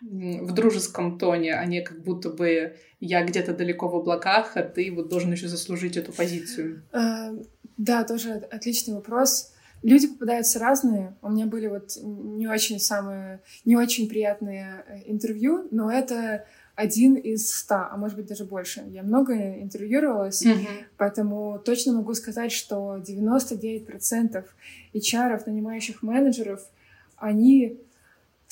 [0.00, 4.92] в дружеском тоне, а не как будто бы я где-то далеко в облаках, а ты
[4.92, 6.84] вот должен еще заслужить эту позицию.
[6.92, 7.30] А,
[7.76, 9.52] да, тоже отличный вопрос.
[9.82, 11.16] Люди попадаются разные.
[11.22, 16.46] У меня были вот не очень самые, не очень приятные э, интервью, но это
[16.82, 18.84] один из ста, а может быть даже больше.
[18.88, 20.84] Я много интервьюировалась, mm-hmm.
[20.96, 24.44] поэтому точно могу сказать, что 99%
[24.92, 26.60] HR, нанимающих менеджеров,
[27.16, 27.78] они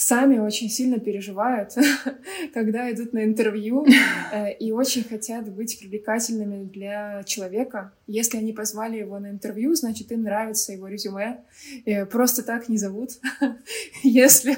[0.01, 1.77] сами очень сильно переживают,
[2.55, 3.87] когда идут на интервью,
[4.33, 7.93] э, и очень хотят быть привлекательными для человека.
[8.07, 11.41] Если они позвали его на интервью, значит, им нравится его резюме.
[11.85, 13.11] И просто так не зовут.
[14.03, 14.57] если,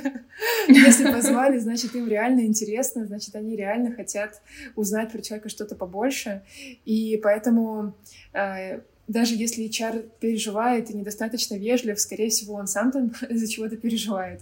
[0.69, 4.41] если позвали, значит, им реально интересно, значит, они реально хотят
[4.77, 6.43] узнать про человека что-то побольше.
[6.85, 7.95] И поэтому
[8.33, 13.77] э, даже если HR переживает и недостаточно вежлив, скорее всего, он сам там из-за чего-то
[13.77, 14.41] переживает.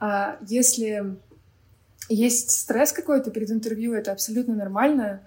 [0.00, 1.16] А если
[2.08, 5.20] есть стресс какой-то перед интервью, это абсолютно нормально.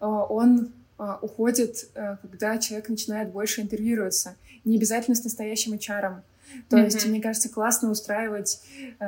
[0.00, 4.36] А, он а, уходит, э, когда человек начинает больше интервьюироваться.
[4.64, 6.20] Не обязательно с настоящим HR.
[6.68, 6.84] То mm-hmm.
[6.84, 8.60] есть, мне кажется, классно устраивать
[9.00, 9.06] э,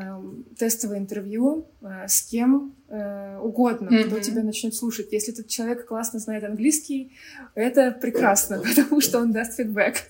[0.58, 4.04] тестовое интервью э, с кем э, угодно, mm-hmm.
[4.04, 5.12] кто тебя начнет слушать.
[5.12, 7.12] Если этот человек классно знает английский,
[7.54, 9.96] это прекрасно, потому что он даст фидбэк.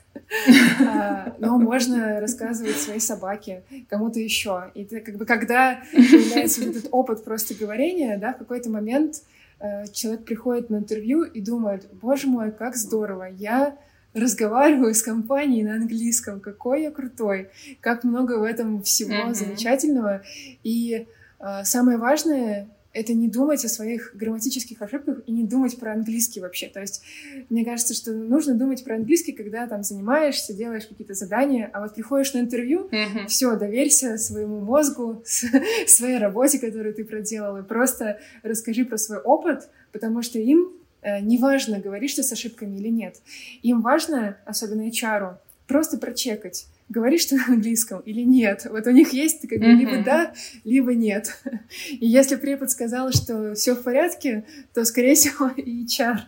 [0.87, 4.71] А, но можно рассказывать своей собаке, кому-то еще.
[4.75, 9.23] И ты, как бы, когда появляется этот опыт просто говорения, да, в какой-то момент
[9.59, 13.77] э, человек приходит на интервью и думает, боже мой, как здорово, я
[14.15, 19.35] разговариваю с компанией на английском, какой я крутой, как много в этом всего mm-hmm.
[19.35, 20.23] замечательного.
[20.63, 21.07] И
[21.39, 26.41] э, самое важное это не думать о своих грамматических ошибках и не думать про английский
[26.41, 26.69] вообще.
[26.69, 27.03] То есть
[27.49, 31.95] мне кажется, что нужно думать про английский, когда там занимаешься, делаешь какие-то задания, а вот
[31.95, 33.27] приходишь на интервью, mm-hmm.
[33.29, 35.23] все, доверься своему мозгу,
[35.87, 41.79] своей работе, которую ты проделал, и просто расскажи про свой опыт, потому что им неважно,
[41.79, 43.17] говоришь ты с ошибками или нет.
[43.63, 45.37] Им важно, особенно HR,
[45.67, 48.67] просто прочекать, говоришь ты на английском или нет.
[48.69, 49.77] Вот у них есть как бы mm-hmm.
[49.77, 50.35] либо да,
[50.65, 51.41] либо нет.
[51.89, 56.19] И если препод сказал, что все в порядке, то, скорее всего, и HR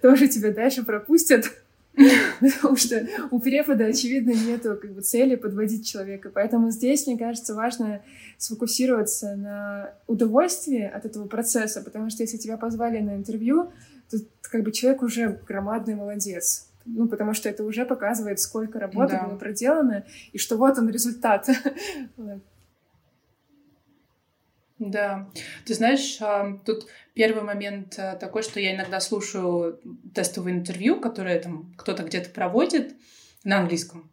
[0.00, 1.52] тоже тебя дальше пропустят.
[2.40, 6.30] Потому что у препода, очевидно, нету как бы, цели подводить человека.
[6.34, 8.02] Поэтому здесь, мне кажется, важно
[8.36, 13.72] сфокусироваться на удовольствии от этого процесса, потому что если тебя позвали на интервью,
[14.10, 16.68] то как бы человек уже громадный молодец.
[16.86, 19.26] Ну, потому что это уже показывает, сколько работы да.
[19.26, 21.48] было проделано, и что вот он результат.
[24.90, 25.30] Да.
[25.64, 29.80] Ты знаешь, а, тут первый момент а, такой, что я иногда слушаю
[30.14, 32.94] тестовые интервью, которые там кто-то где-то проводит
[33.44, 34.10] на английском.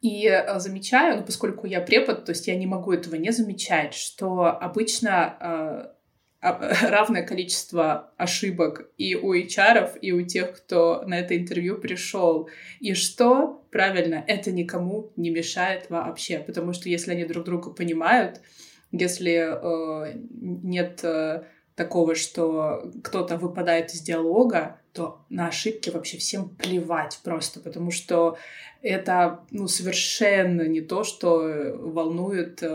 [0.00, 3.94] И а, замечаю, ну, поскольку я препод, то есть я не могу этого не замечать,
[3.94, 5.96] что обычно
[6.40, 12.48] равное количество ошибок и у HR, и у тех, кто на это интервью пришел.
[12.78, 18.40] И что, правильно, это никому не мешает вообще, потому что если они друг друга понимают,
[18.92, 26.50] если э, нет э, такого, что кто-то выпадает из диалога, то на ошибки вообще всем
[26.50, 28.36] плевать просто, потому что
[28.82, 32.68] это ну, совершенно не то, что волнует э,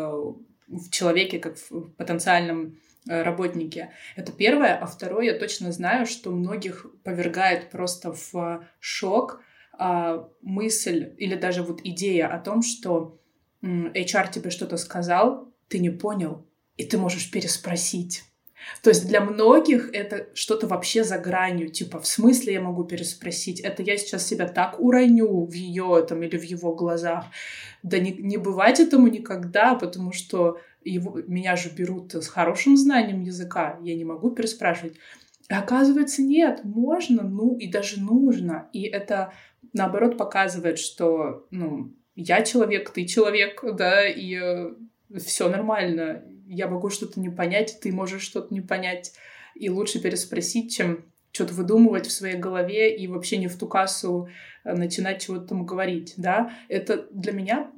[0.68, 3.92] в человеке, как в потенциальном э, работнике.
[4.16, 4.76] Это первое.
[4.76, 9.42] А второе, я точно знаю, что многих повергает просто в шок
[9.80, 13.20] а, мысль или даже вот идея о том, что
[13.62, 16.46] HR тебе что-то сказал, ты не понял,
[16.78, 18.24] и ты можешь переспросить.
[18.84, 23.60] То есть для многих это что-то вообще за гранью, типа, в смысле я могу переспросить?
[23.60, 27.26] Это я сейчас себя так уроню в ее там или в его глазах.
[27.84, 33.22] Да не, не бывать этому никогда, потому что его, меня же берут с хорошим знанием
[33.22, 34.96] языка, я не могу переспрашивать.
[35.50, 38.70] Оказывается, нет, можно, ну и даже нужно.
[38.74, 39.34] И это,
[39.72, 44.74] наоборот, показывает, что, ну, я человек, ты человек, да, и э,
[45.16, 49.14] все нормально, я могу что-то не понять, ты можешь что-то не понять,
[49.56, 54.28] и лучше переспросить, чем что-то выдумывать в своей голове и вообще не в ту кассу
[54.64, 56.52] э, начинать чего-то там говорить, да.
[56.68, 57.72] Это для меня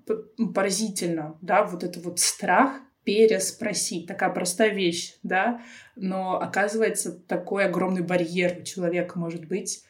[0.54, 4.08] поразительно, да, вот это вот страх переспросить.
[4.08, 5.62] Такая простая вещь, да,
[5.96, 9.84] но оказывается такой огромный барьер у человека может быть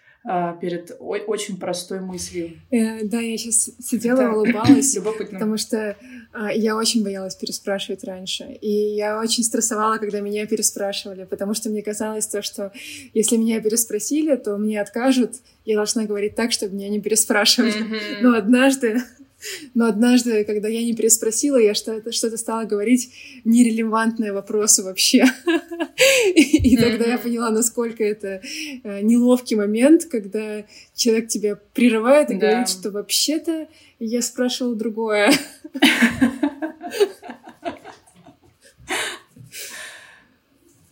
[0.61, 2.59] перед очень простой мыслью.
[2.71, 4.97] Э, да, я сейчас сидела, и улыбалась,
[5.31, 5.95] потому что
[6.33, 11.69] а, я очень боялась переспрашивать раньше, и я очень стрессовала, когда меня переспрашивали, потому что
[11.69, 12.71] мне казалось то, что
[13.13, 17.73] если меня переспросили, то мне откажут, я должна говорить так, чтобы меня не переспрашивали.
[18.21, 19.01] Но однажды
[19.73, 23.11] но однажды, когда я не переспросила, я что-то что стала говорить
[23.45, 25.25] нерелевантные вопросы вообще.
[26.35, 28.41] И тогда я поняла, насколько это
[28.83, 33.67] э, неловкий момент, когда человек тебя прерывает и говорит, что вообще-то
[33.99, 35.31] я спрашивала другое.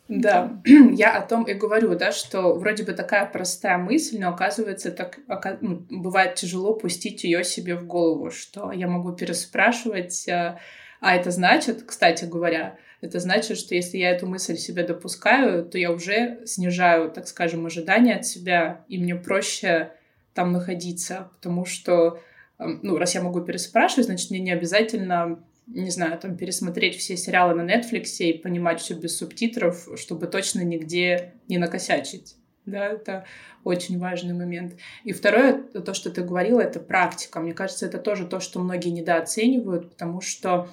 [0.08, 4.92] Да, я о том и говорю, да, что вроде бы такая простая мысль, но оказывается,
[4.92, 5.20] так
[5.62, 10.58] ну, бывает тяжело пустить ее себе в голову, что я могу переспрашивать, э,
[11.02, 15.78] а это значит, кстати говоря, это значит, что если я эту мысль себе допускаю, то
[15.78, 19.92] я уже снижаю, так скажем, ожидания от себя, и мне проще
[20.34, 22.20] там находиться, потому что,
[22.60, 27.18] эм, ну, раз я могу переспрашивать, значит, мне не обязательно не знаю, там пересмотреть все
[27.18, 32.36] сериалы на Netflix и понимать все без субтитров, чтобы точно нигде не накосячить.
[32.66, 33.26] Да, это
[33.64, 34.76] очень важный момент.
[35.04, 37.40] И второе, то, что ты говорила, это практика.
[37.40, 40.70] Мне кажется, это тоже то, что многие недооценивают, потому что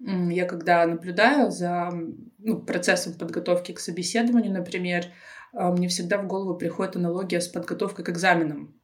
[0.00, 1.90] я когда наблюдаю за
[2.38, 5.06] ну, процессом подготовки к собеседованию, например,
[5.52, 8.74] а, мне всегда в голову приходит аналогия с подготовкой к экзаменам,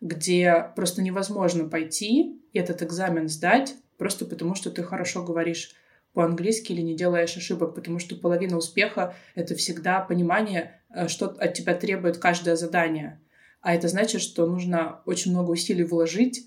[0.00, 5.74] где просто невозможно пойти и этот экзамен сдать, просто потому что ты хорошо говоришь
[6.12, 11.54] по-английски или не делаешь ошибок, потому что половина успеха— это всегда понимание, э, что от
[11.54, 13.20] тебя требует каждое задание.
[13.60, 16.46] А это значит, что нужно очень много усилий вложить,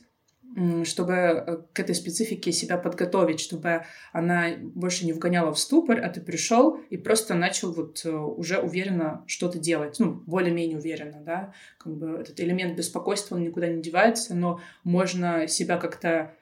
[0.86, 6.10] чтобы э, к этой специфике себя подготовить, чтобы она больше не вгоняла в ступор, а
[6.10, 11.54] ты пришел и просто начал вот э, уже уверенно что-то делать, ну, более-менее уверенно, да,
[11.78, 16.34] как бы этот элемент беспокойства, он никуда не девается, но можно себя как-то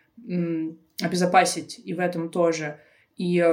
[1.01, 2.79] обезопасить и в этом тоже.
[3.17, 3.43] И,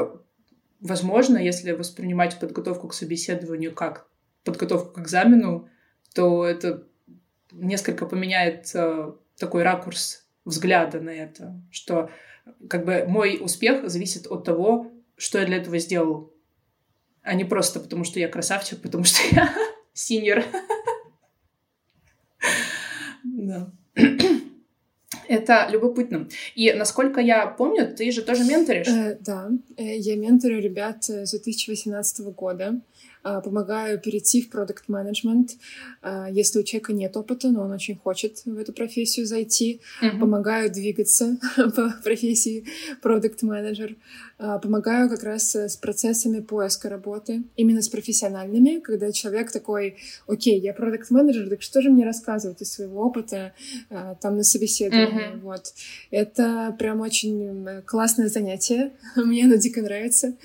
[0.80, 4.06] возможно, если воспринимать подготовку к собеседованию как
[4.44, 5.68] подготовку к экзамену,
[6.14, 6.84] то это
[7.52, 12.10] несколько поменяет э, такой ракурс взгляда на это, что
[12.68, 16.32] как бы мой успех зависит от того, что я для этого сделал,
[17.22, 19.52] а не просто потому, что я красавчик, потому что я
[19.92, 20.44] синер.
[23.24, 23.72] Да.
[25.32, 26.28] Это любопытно.
[26.54, 28.86] И насколько я помню, ты же тоже менторишь.
[28.86, 32.82] Э, да, э, я менторю ребят с 2018 года.
[33.24, 35.52] А, помогаю перейти в продукт менеджмент
[36.02, 39.80] а, если у человека нет опыта, но он очень хочет в эту профессию зайти.
[40.02, 40.18] Mm-hmm.
[40.18, 42.64] Помогаю двигаться по профессии
[43.00, 43.96] продукт менеджер
[44.38, 50.58] а, Помогаю как раз с процессами поиска работы, именно с профессиональными, когда человек такой, окей,
[50.58, 53.52] я продукт менеджер так что же мне рассказывать из своего опыта
[54.20, 55.21] там на собеседовании?
[55.21, 55.21] Mm-hmm.
[55.42, 55.74] Вот.
[56.10, 58.92] Это прям очень классное занятие.
[59.16, 60.36] Мне оно дико нравится.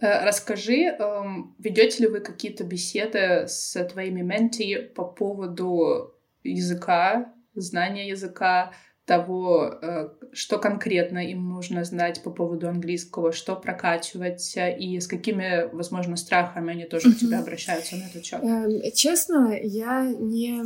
[0.00, 6.14] Э, расскажи, эм, ведете ли вы какие-то беседы с твоими менти по поводу
[6.44, 8.72] языка, знания языка,
[9.08, 15.66] того, э, что конкретно им нужно знать по поводу английского, что прокачивать и с какими,
[15.72, 18.40] возможно, страхами они тоже к тебе обращаются на этот счет?
[18.42, 20.62] Эм, честно, я не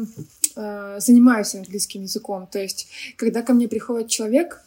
[0.56, 2.48] э, занимаюсь английским языком.
[2.50, 4.60] То есть, когда ко мне приходит человек,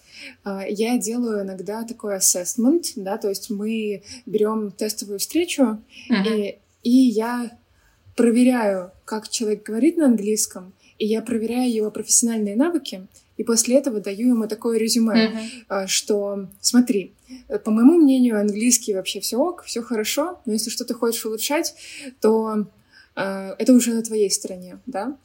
[0.45, 5.63] я делаю иногда такой assessment, да, то есть мы берем тестовую встречу,
[6.09, 6.25] uh-huh.
[6.25, 7.51] и, и я
[8.15, 13.05] проверяю, как человек говорит на английском, и я проверяю его профессиональные навыки,
[13.37, 15.31] и после этого даю ему такое резюме,
[15.69, 15.87] uh-huh.
[15.87, 17.13] что смотри,
[17.63, 21.75] по моему мнению, английский вообще все ок, все хорошо, но если что-то хочешь улучшать,
[22.21, 22.67] то
[23.15, 25.17] э, это уже на твоей стороне, да?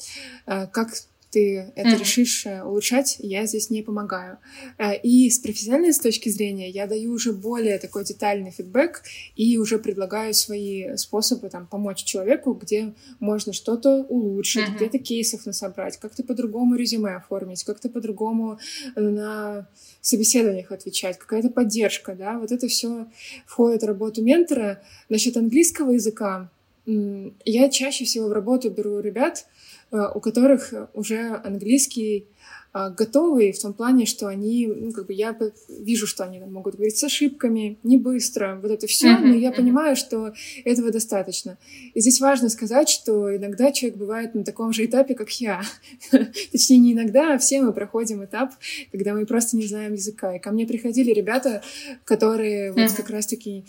[0.46, 0.90] Э, как
[1.30, 1.98] ты это mm-hmm.
[1.98, 4.38] решишь э, улучшать, я здесь не помогаю.
[4.78, 9.02] Э, и с профессиональной точки зрения я даю уже более такой детальный фидбэк
[9.36, 14.76] и уже предлагаю свои способы там помочь человеку, где можно что-то улучшить, mm-hmm.
[14.76, 18.58] где-то кейсов насобрать, как-то по-другому резюме оформить, как-то по-другому
[18.96, 19.68] на
[20.00, 23.06] собеседованиях отвечать, какая-то поддержка, да, вот это все
[23.46, 24.82] входит в работу ментора.
[25.08, 26.50] Насчет английского языка
[26.86, 29.46] я чаще всего в работу беру ребят,
[29.79, 32.26] Э, у которых уже английский
[32.72, 35.36] а, готовый в том плане, что они, ну, как бы я
[35.68, 39.96] вижу, что они могут говорить с ошибками, не быстро, вот это все, но я понимаю,
[39.96, 40.32] что
[40.64, 41.58] этого достаточно.
[41.94, 45.62] И здесь важно сказать, что иногда человек бывает на таком же этапе, как я.
[46.52, 48.52] Точнее, не иногда, а все мы проходим этап,
[48.92, 50.36] когда мы просто не знаем языка.
[50.36, 51.62] И ко мне приходили ребята,
[52.04, 53.64] которые вот как раз-таки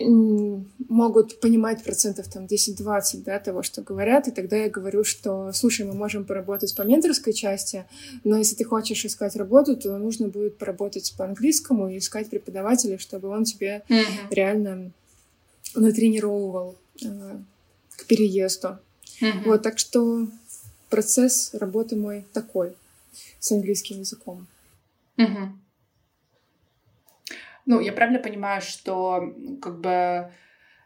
[0.00, 5.86] могут понимать процентов там 10-20 да, того, что говорят, и тогда я говорю, что, слушай,
[5.86, 7.86] мы можем поработать по менторской части,
[8.24, 12.98] но если ты хочешь искать работу, то нужно будет поработать по английскому и искать преподавателя,
[12.98, 14.04] чтобы он тебе mm-hmm.
[14.30, 14.90] реально
[15.74, 17.38] натренировывал э,
[17.96, 18.78] к переезду.
[19.20, 19.44] Mm-hmm.
[19.44, 20.28] Вот, так что
[20.90, 22.72] процесс работы мой такой
[23.40, 24.46] с английским языком.
[25.16, 25.48] Mm-hmm.
[27.68, 30.32] Ну, я правильно понимаю, что как бы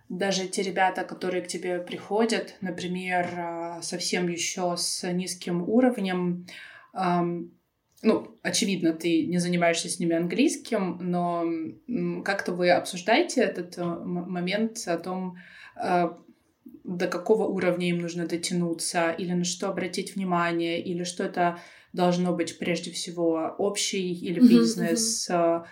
[0.08, 6.46] даже те ребята, которые к тебе приходят, например, а, совсем еще с низким уровнем,
[6.92, 11.44] ну, очевидно, ты не занимаешься с ними английским, но
[12.24, 15.36] как-то вы обсуждаете этот э, момент о том,
[15.76, 16.18] а,
[16.82, 21.60] до какого уровня им нужно дотянуться, или на что обратить внимание, или что это
[21.92, 25.64] должно быть прежде всего общий или бизнес, mm-hmm,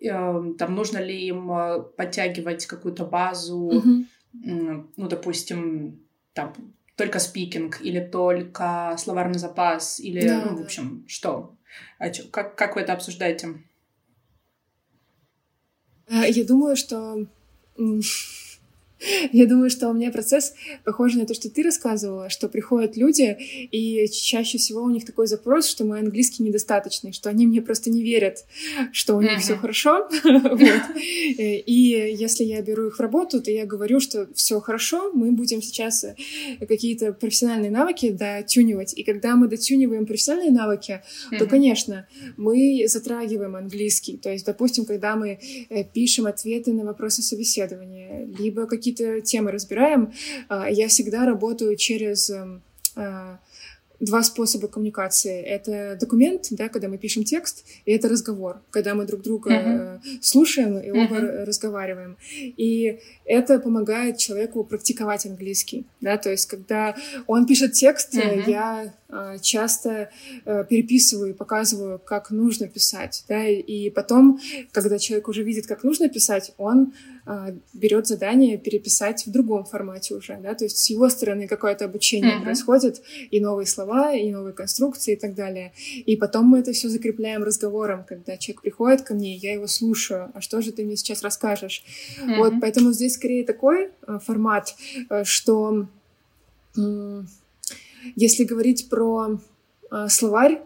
[0.00, 4.88] там нужно ли им э, подтягивать какую-то базу, mm-hmm.
[4.96, 6.00] ну, допустим,
[6.32, 6.54] там
[6.96, 11.56] только спикинг или только словарный запас или, да, ну, в общем, что?
[11.98, 13.54] А чё, как, как вы это обсуждаете?
[16.08, 17.26] Э, я думаю, что
[19.32, 23.36] Я думаю, что у меня процесс похож на то, что ты рассказывала, что приходят люди,
[23.70, 27.90] и чаще всего у них такой запрос, что мой английский недостаточный, что они мне просто
[27.90, 28.44] не верят,
[28.92, 29.40] что у них uh-huh.
[29.40, 30.08] все хорошо.
[31.38, 35.62] И если я беру их в работу, то я говорю, что все хорошо, мы будем
[35.62, 36.04] сейчас
[36.66, 38.94] какие-то профессиональные навыки дотюнивать.
[38.96, 41.02] И когда мы дотюниваем профессиональные навыки,
[41.38, 44.16] то, конечно, мы затрагиваем английский.
[44.16, 45.38] То есть, допустим, когда мы
[45.70, 50.12] э, пишем ответы на вопросы собеседования, либо какие какие-то темы разбираем,
[50.48, 52.62] а, я всегда работаю через эм,
[52.96, 53.38] а,
[54.00, 55.42] два способа коммуникации.
[55.42, 60.18] Это документ, да, когда мы пишем текст, и это разговор, когда мы друг друга uh-huh.
[60.20, 61.44] слушаем и оба uh-huh.
[61.44, 62.16] разговариваем.
[62.32, 66.94] И это помогает человеку практиковать английский, да, то есть когда
[67.26, 68.44] он пишет текст, uh-huh.
[68.46, 68.94] я
[69.40, 70.10] часто
[70.44, 74.38] э, переписываю и показываю, как нужно писать, да, и потом,
[74.72, 76.92] когда человек уже видит, как нужно писать, он
[77.30, 81.84] а, берет задание переписать в другом формате уже, да, то есть с его стороны какое-то
[81.84, 82.42] обучение uh-huh.
[82.42, 85.72] происходит, и новые слова, и новые конструкции и так далее.
[86.06, 90.30] И потом мы это все закрепляем разговором, когда человек приходит ко мне, я его слушаю,
[90.32, 91.84] а что же ты мне сейчас расскажешь?
[92.18, 92.36] Uh-huh.
[92.38, 94.74] Вот, поэтому здесь скорее такой э, формат,
[95.10, 95.86] э, что
[98.16, 99.38] Если говорить про
[99.90, 100.62] э, словарь,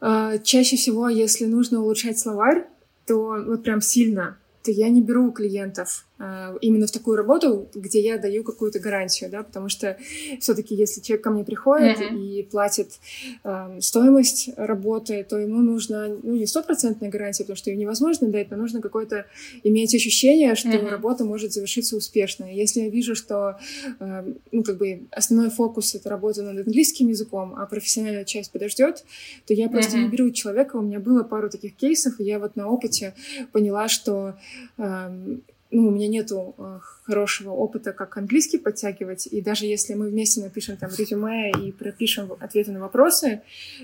[0.00, 2.66] э, чаще всего, если нужно улучшать словарь,
[3.06, 6.11] то вот прям сильно, то я не беру клиентов а,
[6.60, 9.96] именно в такую работу, где я даю какую-то гарантию, да, потому что
[10.40, 12.18] все-таки, если человек ко мне приходит mm-hmm.
[12.18, 13.00] и платит
[13.44, 18.50] э, стоимость работы, то ему нужно, ну, не стопроцентная гарантия, потому что ее невозможно дать,
[18.50, 19.26] но нужно какое-то
[19.64, 20.88] иметь ощущение, что mm-hmm.
[20.88, 22.44] работа может завершиться успешно.
[22.44, 23.58] Если я вижу, что,
[23.98, 29.04] э, ну, как бы основной фокус— это работа над английским языком, а профессиональная часть подождет,
[29.46, 30.02] то я просто mm-hmm.
[30.02, 30.76] не беру человека.
[30.76, 33.14] У меня было пару таких кейсов, и я вот на опыте
[33.52, 34.34] поняла, что
[34.78, 35.38] э,
[35.72, 40.42] ну, у меня нету э, хорошего опыта, как английский подтягивать, и даже если мы вместе
[40.42, 43.40] напишем там резюме и пропишем ответы на вопросы,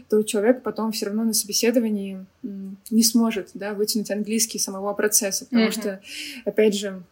[0.08, 5.68] то человек потом все равно на собеседовании не сможет, да, вытянуть английский самого процесса, потому
[5.68, 5.80] mm-hmm.
[5.80, 6.00] что,
[6.44, 7.02] опять же,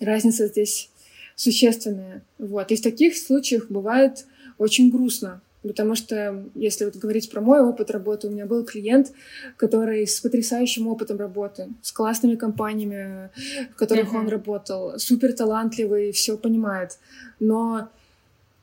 [0.00, 0.90] разница здесь
[1.36, 2.22] существенная.
[2.38, 2.72] Вот.
[2.72, 4.26] И в таких случаях бывает
[4.58, 9.12] очень грустно, Потому что, если вот говорить про мой опыт работы, у меня был клиент,
[9.56, 13.30] который с потрясающим опытом работы, с классными компаниями,
[13.72, 14.18] в которых uh-huh.
[14.18, 16.98] он работал, супер талантливый, все понимает.
[17.38, 17.88] Но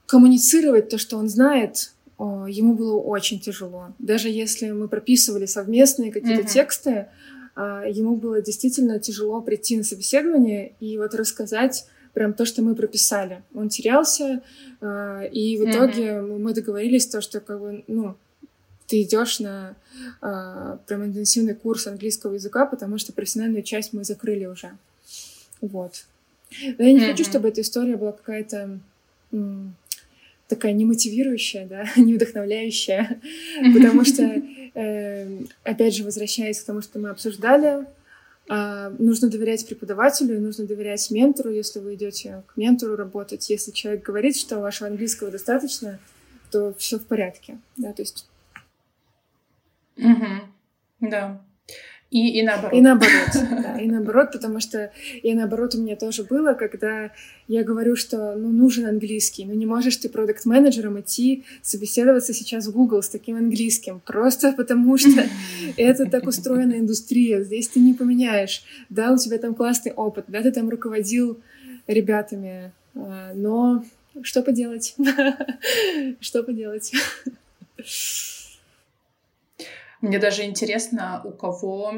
[0.07, 3.93] коммуницировать то, что он знает, ему было очень тяжело.
[3.97, 6.53] Даже если мы прописывали совместные какие-то uh-huh.
[6.53, 7.07] тексты,
[7.55, 12.75] а, ему было действительно тяжело прийти на собеседование и вот рассказать прям то, что мы
[12.75, 13.41] прописали.
[13.53, 14.41] Он терялся,
[14.81, 16.37] э, и в итоге mm-hmm.
[16.39, 18.15] мы договорились то, что как бы, ну,
[18.87, 19.75] ты идешь на
[20.21, 24.71] э, прям интенсивный курс английского языка, потому что профессиональную часть мы закрыли уже.
[25.61, 26.05] Вот.
[26.77, 27.11] Но я не mm-hmm.
[27.11, 28.79] хочу, чтобы эта история была какая-то
[29.31, 29.75] м,
[30.47, 33.21] такая немотивирующая, да, не вдохновляющая,
[33.73, 34.23] потому что,
[34.73, 37.85] э, опять же, возвращаясь к тому, что мы обсуждали,
[38.49, 43.49] нужно доверять преподавателю, нужно доверять ментору, если вы идете к ментору работать.
[43.49, 45.99] Если человек говорит, что вашего английского достаточно,
[46.49, 47.59] то все в порядке.
[47.77, 48.27] Да, то есть.
[49.97, 50.25] Угу.
[51.01, 51.41] Да.
[52.11, 52.73] И, и наоборот.
[52.73, 54.91] И наоборот, да, и наоборот, потому что
[55.21, 57.11] и наоборот у меня тоже было, когда
[57.47, 62.65] я говорю, что ну, нужен английский, ну не можешь ты продукт менеджером идти собеседоваться сейчас
[62.65, 65.23] в Google с таким английским, просто потому что
[65.77, 68.63] это так устроена индустрия, здесь ты не поменяешь.
[68.89, 71.39] Да, у тебя там классный опыт, да, ты там руководил
[71.85, 73.83] ребятами, а, но
[74.23, 74.95] что поделать?
[76.19, 76.91] Что поделать?
[80.01, 81.91] Мне даже интересно, у кого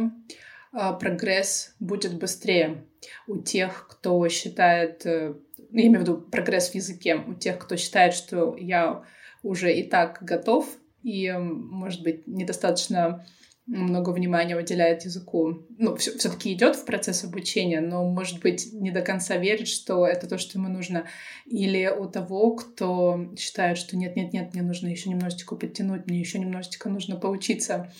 [0.73, 2.85] э, прогресс будет быстрее.
[3.27, 5.35] У тех, кто считает, э,
[5.71, 9.03] я имею в виду прогресс в языке, у тех, кто считает, что я
[9.43, 10.67] уже и так готов,
[11.03, 13.25] и, может быть, недостаточно
[13.67, 15.65] много внимания уделяет языку.
[15.77, 20.27] Ну, все-таки идет в процесс обучения, но, может быть, не до конца верит, что это
[20.27, 21.05] то, что ему нужно.
[21.45, 26.89] Или у того, кто считает, что нет-нет-нет, мне нужно еще немножечко подтянуть, мне еще немножечко
[26.89, 27.91] нужно поучиться.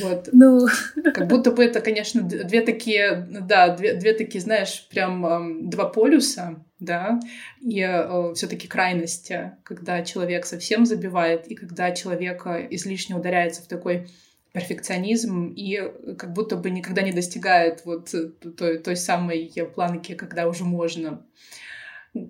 [0.00, 0.28] Вот.
[0.32, 0.66] Ну.
[1.14, 5.86] Как будто бы это, конечно, две такие, да, две, две такие, знаешь, прям э, два
[5.86, 7.18] полюса, да,
[7.60, 14.08] и э, все-таки крайности, когда человек совсем забивает, и когда человек излишне ударяется в такой
[14.52, 15.80] перфекционизм и
[16.18, 18.12] как будто бы никогда не достигает вот
[18.56, 21.24] той, той самой планки, когда уже можно.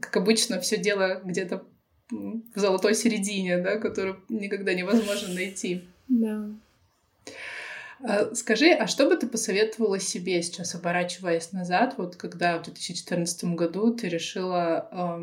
[0.00, 1.64] Как обычно, все дело где-то
[2.10, 5.84] в золотой середине, да, которую никогда невозможно найти.
[6.08, 6.50] Да.
[8.02, 13.44] А, скажи, а что бы ты посоветовала себе сейчас, оборачиваясь назад, вот когда в 2014
[13.44, 15.20] году ты решила,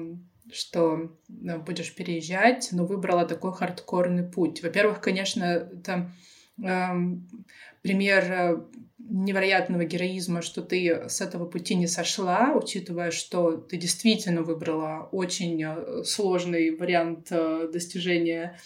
[0.52, 4.64] что ну, будешь переезжать, но выбрала такой хардкорный путь?
[4.64, 6.10] Во-первых, конечно, это
[6.58, 8.62] пример э,
[9.00, 15.64] невероятного героизма, что ты с этого пути не сошла, учитывая, что ты действительно выбрала очень
[15.64, 18.60] э, сложный вариант э, достижения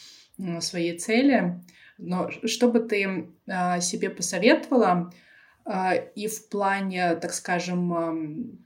[0.59, 1.61] своей цели.
[1.99, 3.27] Но что бы ты
[3.79, 5.13] себе посоветовала
[6.15, 8.57] и в плане, так скажем,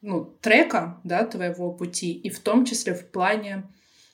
[0.00, 3.64] ну, трека да, твоего пути, и в том числе в плане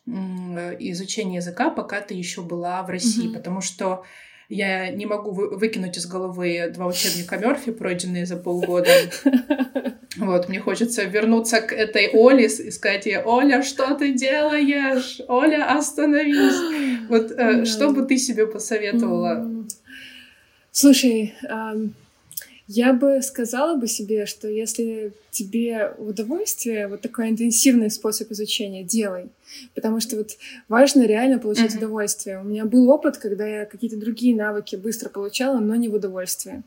[0.04, 3.34] изучения языка, пока ты еще была в России, mm-hmm.
[3.34, 4.02] потому что
[4.49, 8.90] я не могу вы выкинуть из головы два учебника Мерфи, пройденные за полгода.
[10.18, 15.20] Вот, мне хочется вернуться к этой Оле и сказать ей, Оля, что ты делаешь?
[15.28, 17.07] Оля, остановись.
[17.11, 19.47] Вот э, что бы ты себе посоветовала?
[20.72, 21.34] Слушай,
[22.69, 29.29] я бы сказала бы себе, что если тебе удовольствие, вот такой интенсивный способ изучения, делай.
[29.75, 30.31] Потому что вот
[30.69, 31.79] важно реально получать mm-hmm.
[31.79, 32.41] удовольствие.
[32.41, 36.62] У меня был опыт, когда я какие-то другие навыки быстро получала, но не в удовольствие.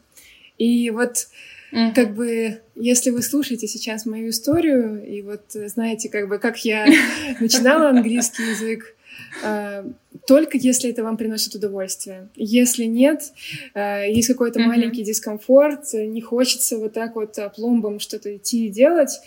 [0.57, 1.27] И вот
[1.71, 1.93] Mm-hmm.
[1.93, 6.87] Как бы, если вы слушаете сейчас мою историю, и вот знаете, как бы, как я
[7.39, 8.95] начинала английский язык,
[9.43, 9.83] э,
[10.29, 12.27] только если это вам приносит удовольствие.
[12.35, 13.33] Если нет,
[13.73, 14.67] э, есть какой-то mm-hmm.
[14.67, 19.21] маленький дискомфорт, не хочется вот так вот пломбом что-то идти и делать,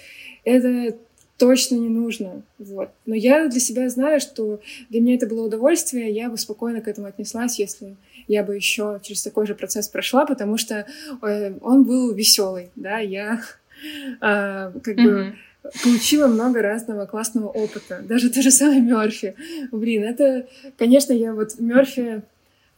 [0.44, 0.96] это
[1.38, 2.42] точно не нужно.
[2.60, 2.90] Вот.
[3.04, 6.86] Но я для себя знаю, что для меня это было удовольствие, я бы спокойно к
[6.86, 7.96] этому отнеслась, если
[8.28, 10.86] я бы еще через такой же процесс прошла, потому что
[11.20, 13.42] э, он был веселый, да, я
[14.20, 15.02] э, как mm-hmm.
[15.02, 15.34] бы
[15.82, 18.02] получила много разного классного опыта.
[18.02, 19.34] Даже то же самое Мерфи.
[19.70, 22.22] Блин, это, конечно, я вот Мерфи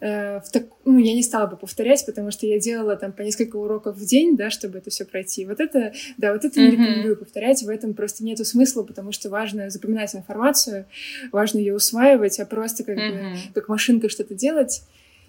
[0.05, 0.65] Э, в так...
[0.85, 4.05] ну, я не стала бы повторять, потому что я делала там по несколько уроков в
[4.05, 5.47] день, да, чтобы это все пройти.
[5.47, 6.65] Вот это, да, вот это mm-hmm.
[6.65, 10.85] не рекомендую повторять, в этом просто нету смысла, потому что важно запоминать информацию,
[11.33, 13.33] важно ее усваивать, а просто как mm-hmm.
[13.33, 14.83] бы как машинка что-то делать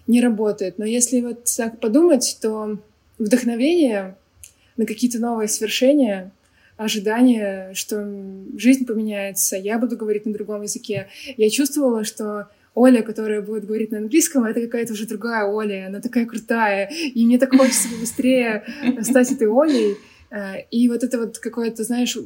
[0.06, 0.76] не работает.
[0.76, 2.78] Но если вот так подумать, то
[3.18, 4.14] вдохновение
[4.76, 6.32] на какие-то новые свершения
[6.76, 8.06] ожидание, что
[8.56, 11.08] жизнь поменяется, я буду говорить на другом языке.
[11.36, 16.00] Я чувствовала, что Оля, которая будет говорить на английском, это какая-то уже другая Оля, она
[16.00, 18.64] такая крутая, и мне так хочется быстрее
[19.00, 19.96] стать этой Олей.
[20.30, 22.16] Э, и вот это вот какое-то, знаешь,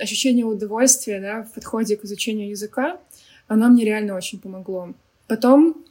[0.00, 2.98] ощущение удовольствия да, в подходе к изучению языка,
[3.46, 4.94] оно мне реально очень помогло.
[5.26, 5.84] Потом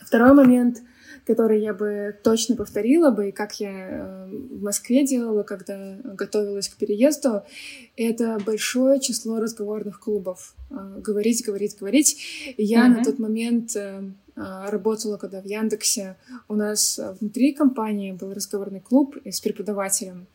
[0.00, 0.78] второй момент—
[1.26, 6.68] который я бы точно повторила бы, и как я э, в Москве делала, когда готовилась
[6.68, 7.42] к переезду,
[7.96, 10.54] это большое число разговорных клубов.
[10.70, 12.54] Э, говорить, говорить, говорить.
[12.56, 12.88] я mm-hmm.
[12.88, 14.02] на тот момент э,
[14.34, 16.16] работала, когда в Яндексе
[16.48, 20.26] у нас внутри компании был разговорный клуб с преподавателем.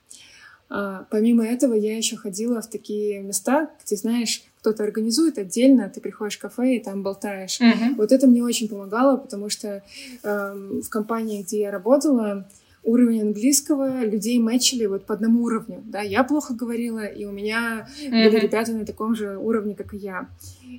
[0.69, 6.01] А, помимо этого, я еще ходила в такие места, где, знаешь, кто-то организует отдельно, ты
[6.01, 7.61] приходишь в кафе и там болтаешь.
[7.61, 7.95] Uh-huh.
[7.95, 9.81] Вот это мне очень помогало, потому что
[10.23, 10.53] э,
[10.83, 12.47] в компании, где я работала,
[12.87, 17.87] уровень английского людей мэчили вот по одному уровню, да, я плохо говорила, и у меня
[18.01, 18.09] mm-hmm.
[18.09, 20.29] были ребята на таком же уровне, как и я.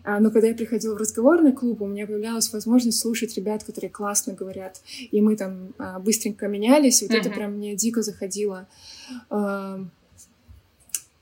[0.04, 3.90] А, но когда я приходила в разговорный клуб, у меня появлялась возможность слушать ребят, которые
[3.90, 4.80] классно говорят,
[5.10, 7.20] и мы там а, быстренько менялись, вот mm-hmm.
[7.20, 8.66] это прям мне дико заходило.
[9.28, 9.84] А,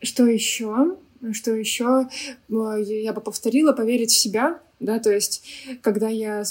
[0.00, 0.96] что еще?
[1.32, 2.08] Что еще?
[2.48, 5.42] Я бы повторила, поверить в себя, да, то есть,
[5.82, 6.44] когда я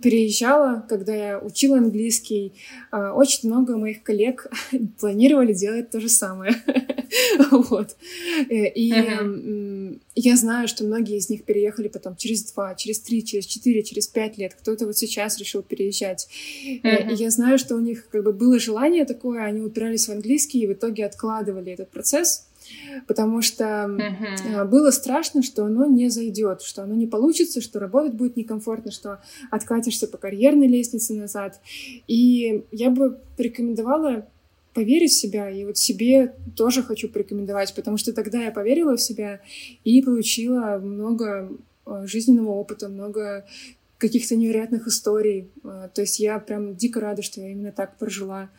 [0.00, 2.52] переезжала, когда я учила английский,
[2.90, 4.46] а, очень много моих коллег
[5.00, 6.54] планировали делать то же самое.
[7.50, 7.96] вот.
[8.48, 13.46] Э, и я знаю, что многие из них переехали потом через два, через три, через
[13.46, 14.54] четыре, через пять лет.
[14.54, 16.28] Кто-то вот сейчас решил переезжать.
[16.82, 20.12] Э, и я знаю, что у них как бы было желание такое, они упирались в
[20.12, 22.46] английский и в итоге откладывали этот процесс
[23.06, 24.64] потому что uh-huh.
[24.66, 29.20] было страшно, что оно не зайдет, что оно не получится, что работать будет некомфортно, что
[29.50, 31.60] откатишься по карьерной лестнице назад.
[32.06, 34.26] И я бы порекомендовала
[34.74, 39.02] поверить в себя, и вот себе тоже хочу порекомендовать, потому что тогда я поверила в
[39.02, 39.40] себя
[39.84, 41.50] и получила много
[41.84, 43.46] а, жизненного опыта, много
[43.98, 45.48] каких-то невероятных историй.
[45.64, 48.50] А, то есть я прям дико рада, что я именно так прожила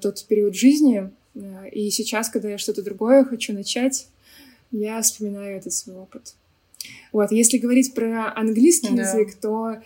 [0.00, 1.10] тот период жизни.
[1.34, 4.08] Э, и сейчас, когда я что-то другое хочу начать,
[4.70, 6.34] я вспоминаю этот свой опыт.
[7.12, 9.02] Вот, если говорить про английский да.
[9.02, 9.76] язык, то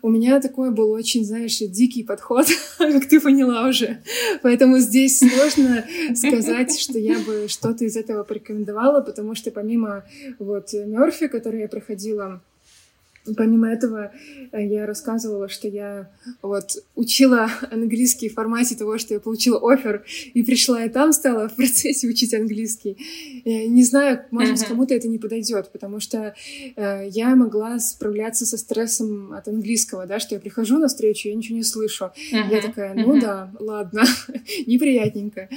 [0.00, 2.46] у меня такой был очень, знаешь, дикий подход,
[2.78, 4.02] как ты поняла уже.
[4.42, 5.84] Поэтому здесь сложно
[6.14, 10.04] сказать, что я бы что-то из этого порекомендовала, потому что помимо
[10.38, 12.40] вот Мёрфи, который я проходила,
[13.36, 14.12] Помимо этого,
[14.52, 16.10] э, я рассказывала, что я
[16.42, 20.04] вот учила английский в формате того, что я получила офер,
[20.34, 22.96] и пришла и там стала в процессе учить английский.
[23.44, 24.68] Я не знаю, может быть, uh-huh.
[24.68, 26.34] кому-то это не подойдет, потому что
[26.76, 31.34] э, я могла справляться со стрессом от английского, да, что я прихожу на встречу, я
[31.34, 32.06] ничего не слышу.
[32.32, 32.50] Uh-huh.
[32.50, 33.20] Я такая, ну uh-huh.
[33.20, 34.04] да, ладно,
[34.66, 35.48] неприятненько.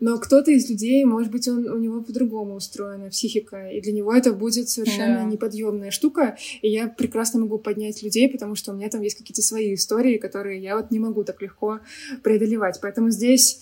[0.00, 4.12] Но кто-то из людей, может быть, он, у него по-другому устроена психика, и для него
[4.12, 5.30] это будет совершенно yeah.
[5.30, 9.18] неподъемная штука, и я прекрасно прекрасно могу поднять людей, потому что у меня там есть
[9.18, 11.80] какие-то свои истории, которые я вот не могу так легко
[12.22, 12.78] преодолевать.
[12.80, 13.60] Поэтому здесь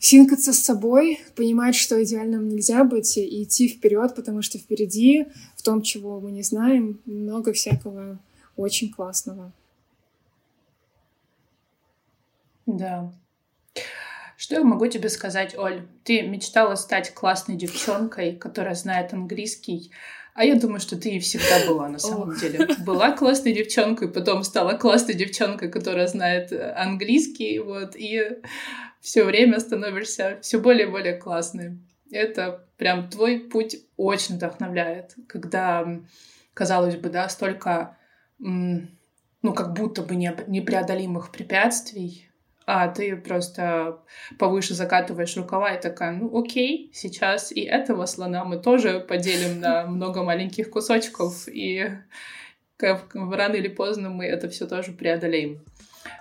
[0.00, 5.62] синкаться с собой, понимать, что идеальным нельзя быть, и идти вперед, потому что впереди, в
[5.62, 8.18] том, чего мы не знаем, много всякого
[8.56, 9.52] очень классного.
[12.66, 13.12] Да.
[14.48, 15.86] Что я могу тебе сказать, Оль?
[16.04, 19.92] Ты мечтала стать классной девчонкой, которая знает английский,
[20.32, 22.66] а я думаю, что ты и всегда была на самом деле.
[22.78, 28.38] Была классной девчонкой, потом стала классной девчонкой, которая знает э, английский, вот, и
[29.02, 31.78] все время становишься все более и более классной.
[32.10, 36.00] Это прям твой путь очень вдохновляет, когда,
[36.54, 37.98] казалось бы, да, столько,
[38.38, 42.27] ну, как будто бы непреодолимых препятствий,
[42.70, 44.00] а ты просто
[44.38, 49.86] повыше закатываешь рукава и такая, ну окей, сейчас и этого слона мы тоже поделим на
[49.86, 51.88] много маленьких кусочков, и
[52.78, 55.64] рано или поздно мы это все тоже преодолеем.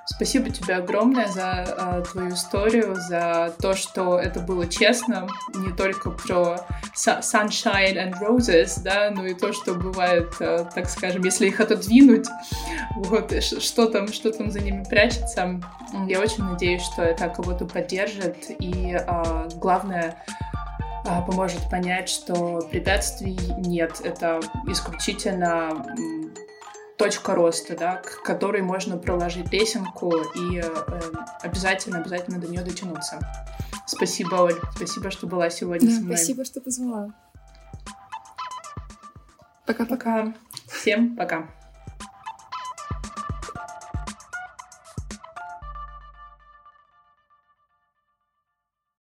[0.06, 6.12] Спасибо тебе огромное за э, твою историю, за то, что это было честно, не только
[6.12, 6.66] про
[6.96, 12.28] sunshine and roses, да, но и то, что бывает, э, так скажем, если их отодвинуть,
[12.96, 15.60] вот, что там, что там за ними прячется.
[16.08, 20.24] Я очень надеюсь, что это кого-то поддержит, и э, главное,
[21.26, 24.02] поможет понять, что препятствий нет.
[24.04, 25.86] Это исключительно
[26.98, 30.64] точка роста, да, к которой можно проложить лесенку и э,
[31.42, 33.20] обязательно, обязательно до нее дотянуться.
[33.86, 34.60] Спасибо, Оль.
[34.76, 36.18] Спасибо, что была сегодня со мной.
[36.18, 37.14] Спасибо, что позвала.
[39.66, 40.34] Пока-пока.
[40.68, 41.48] Всем пока.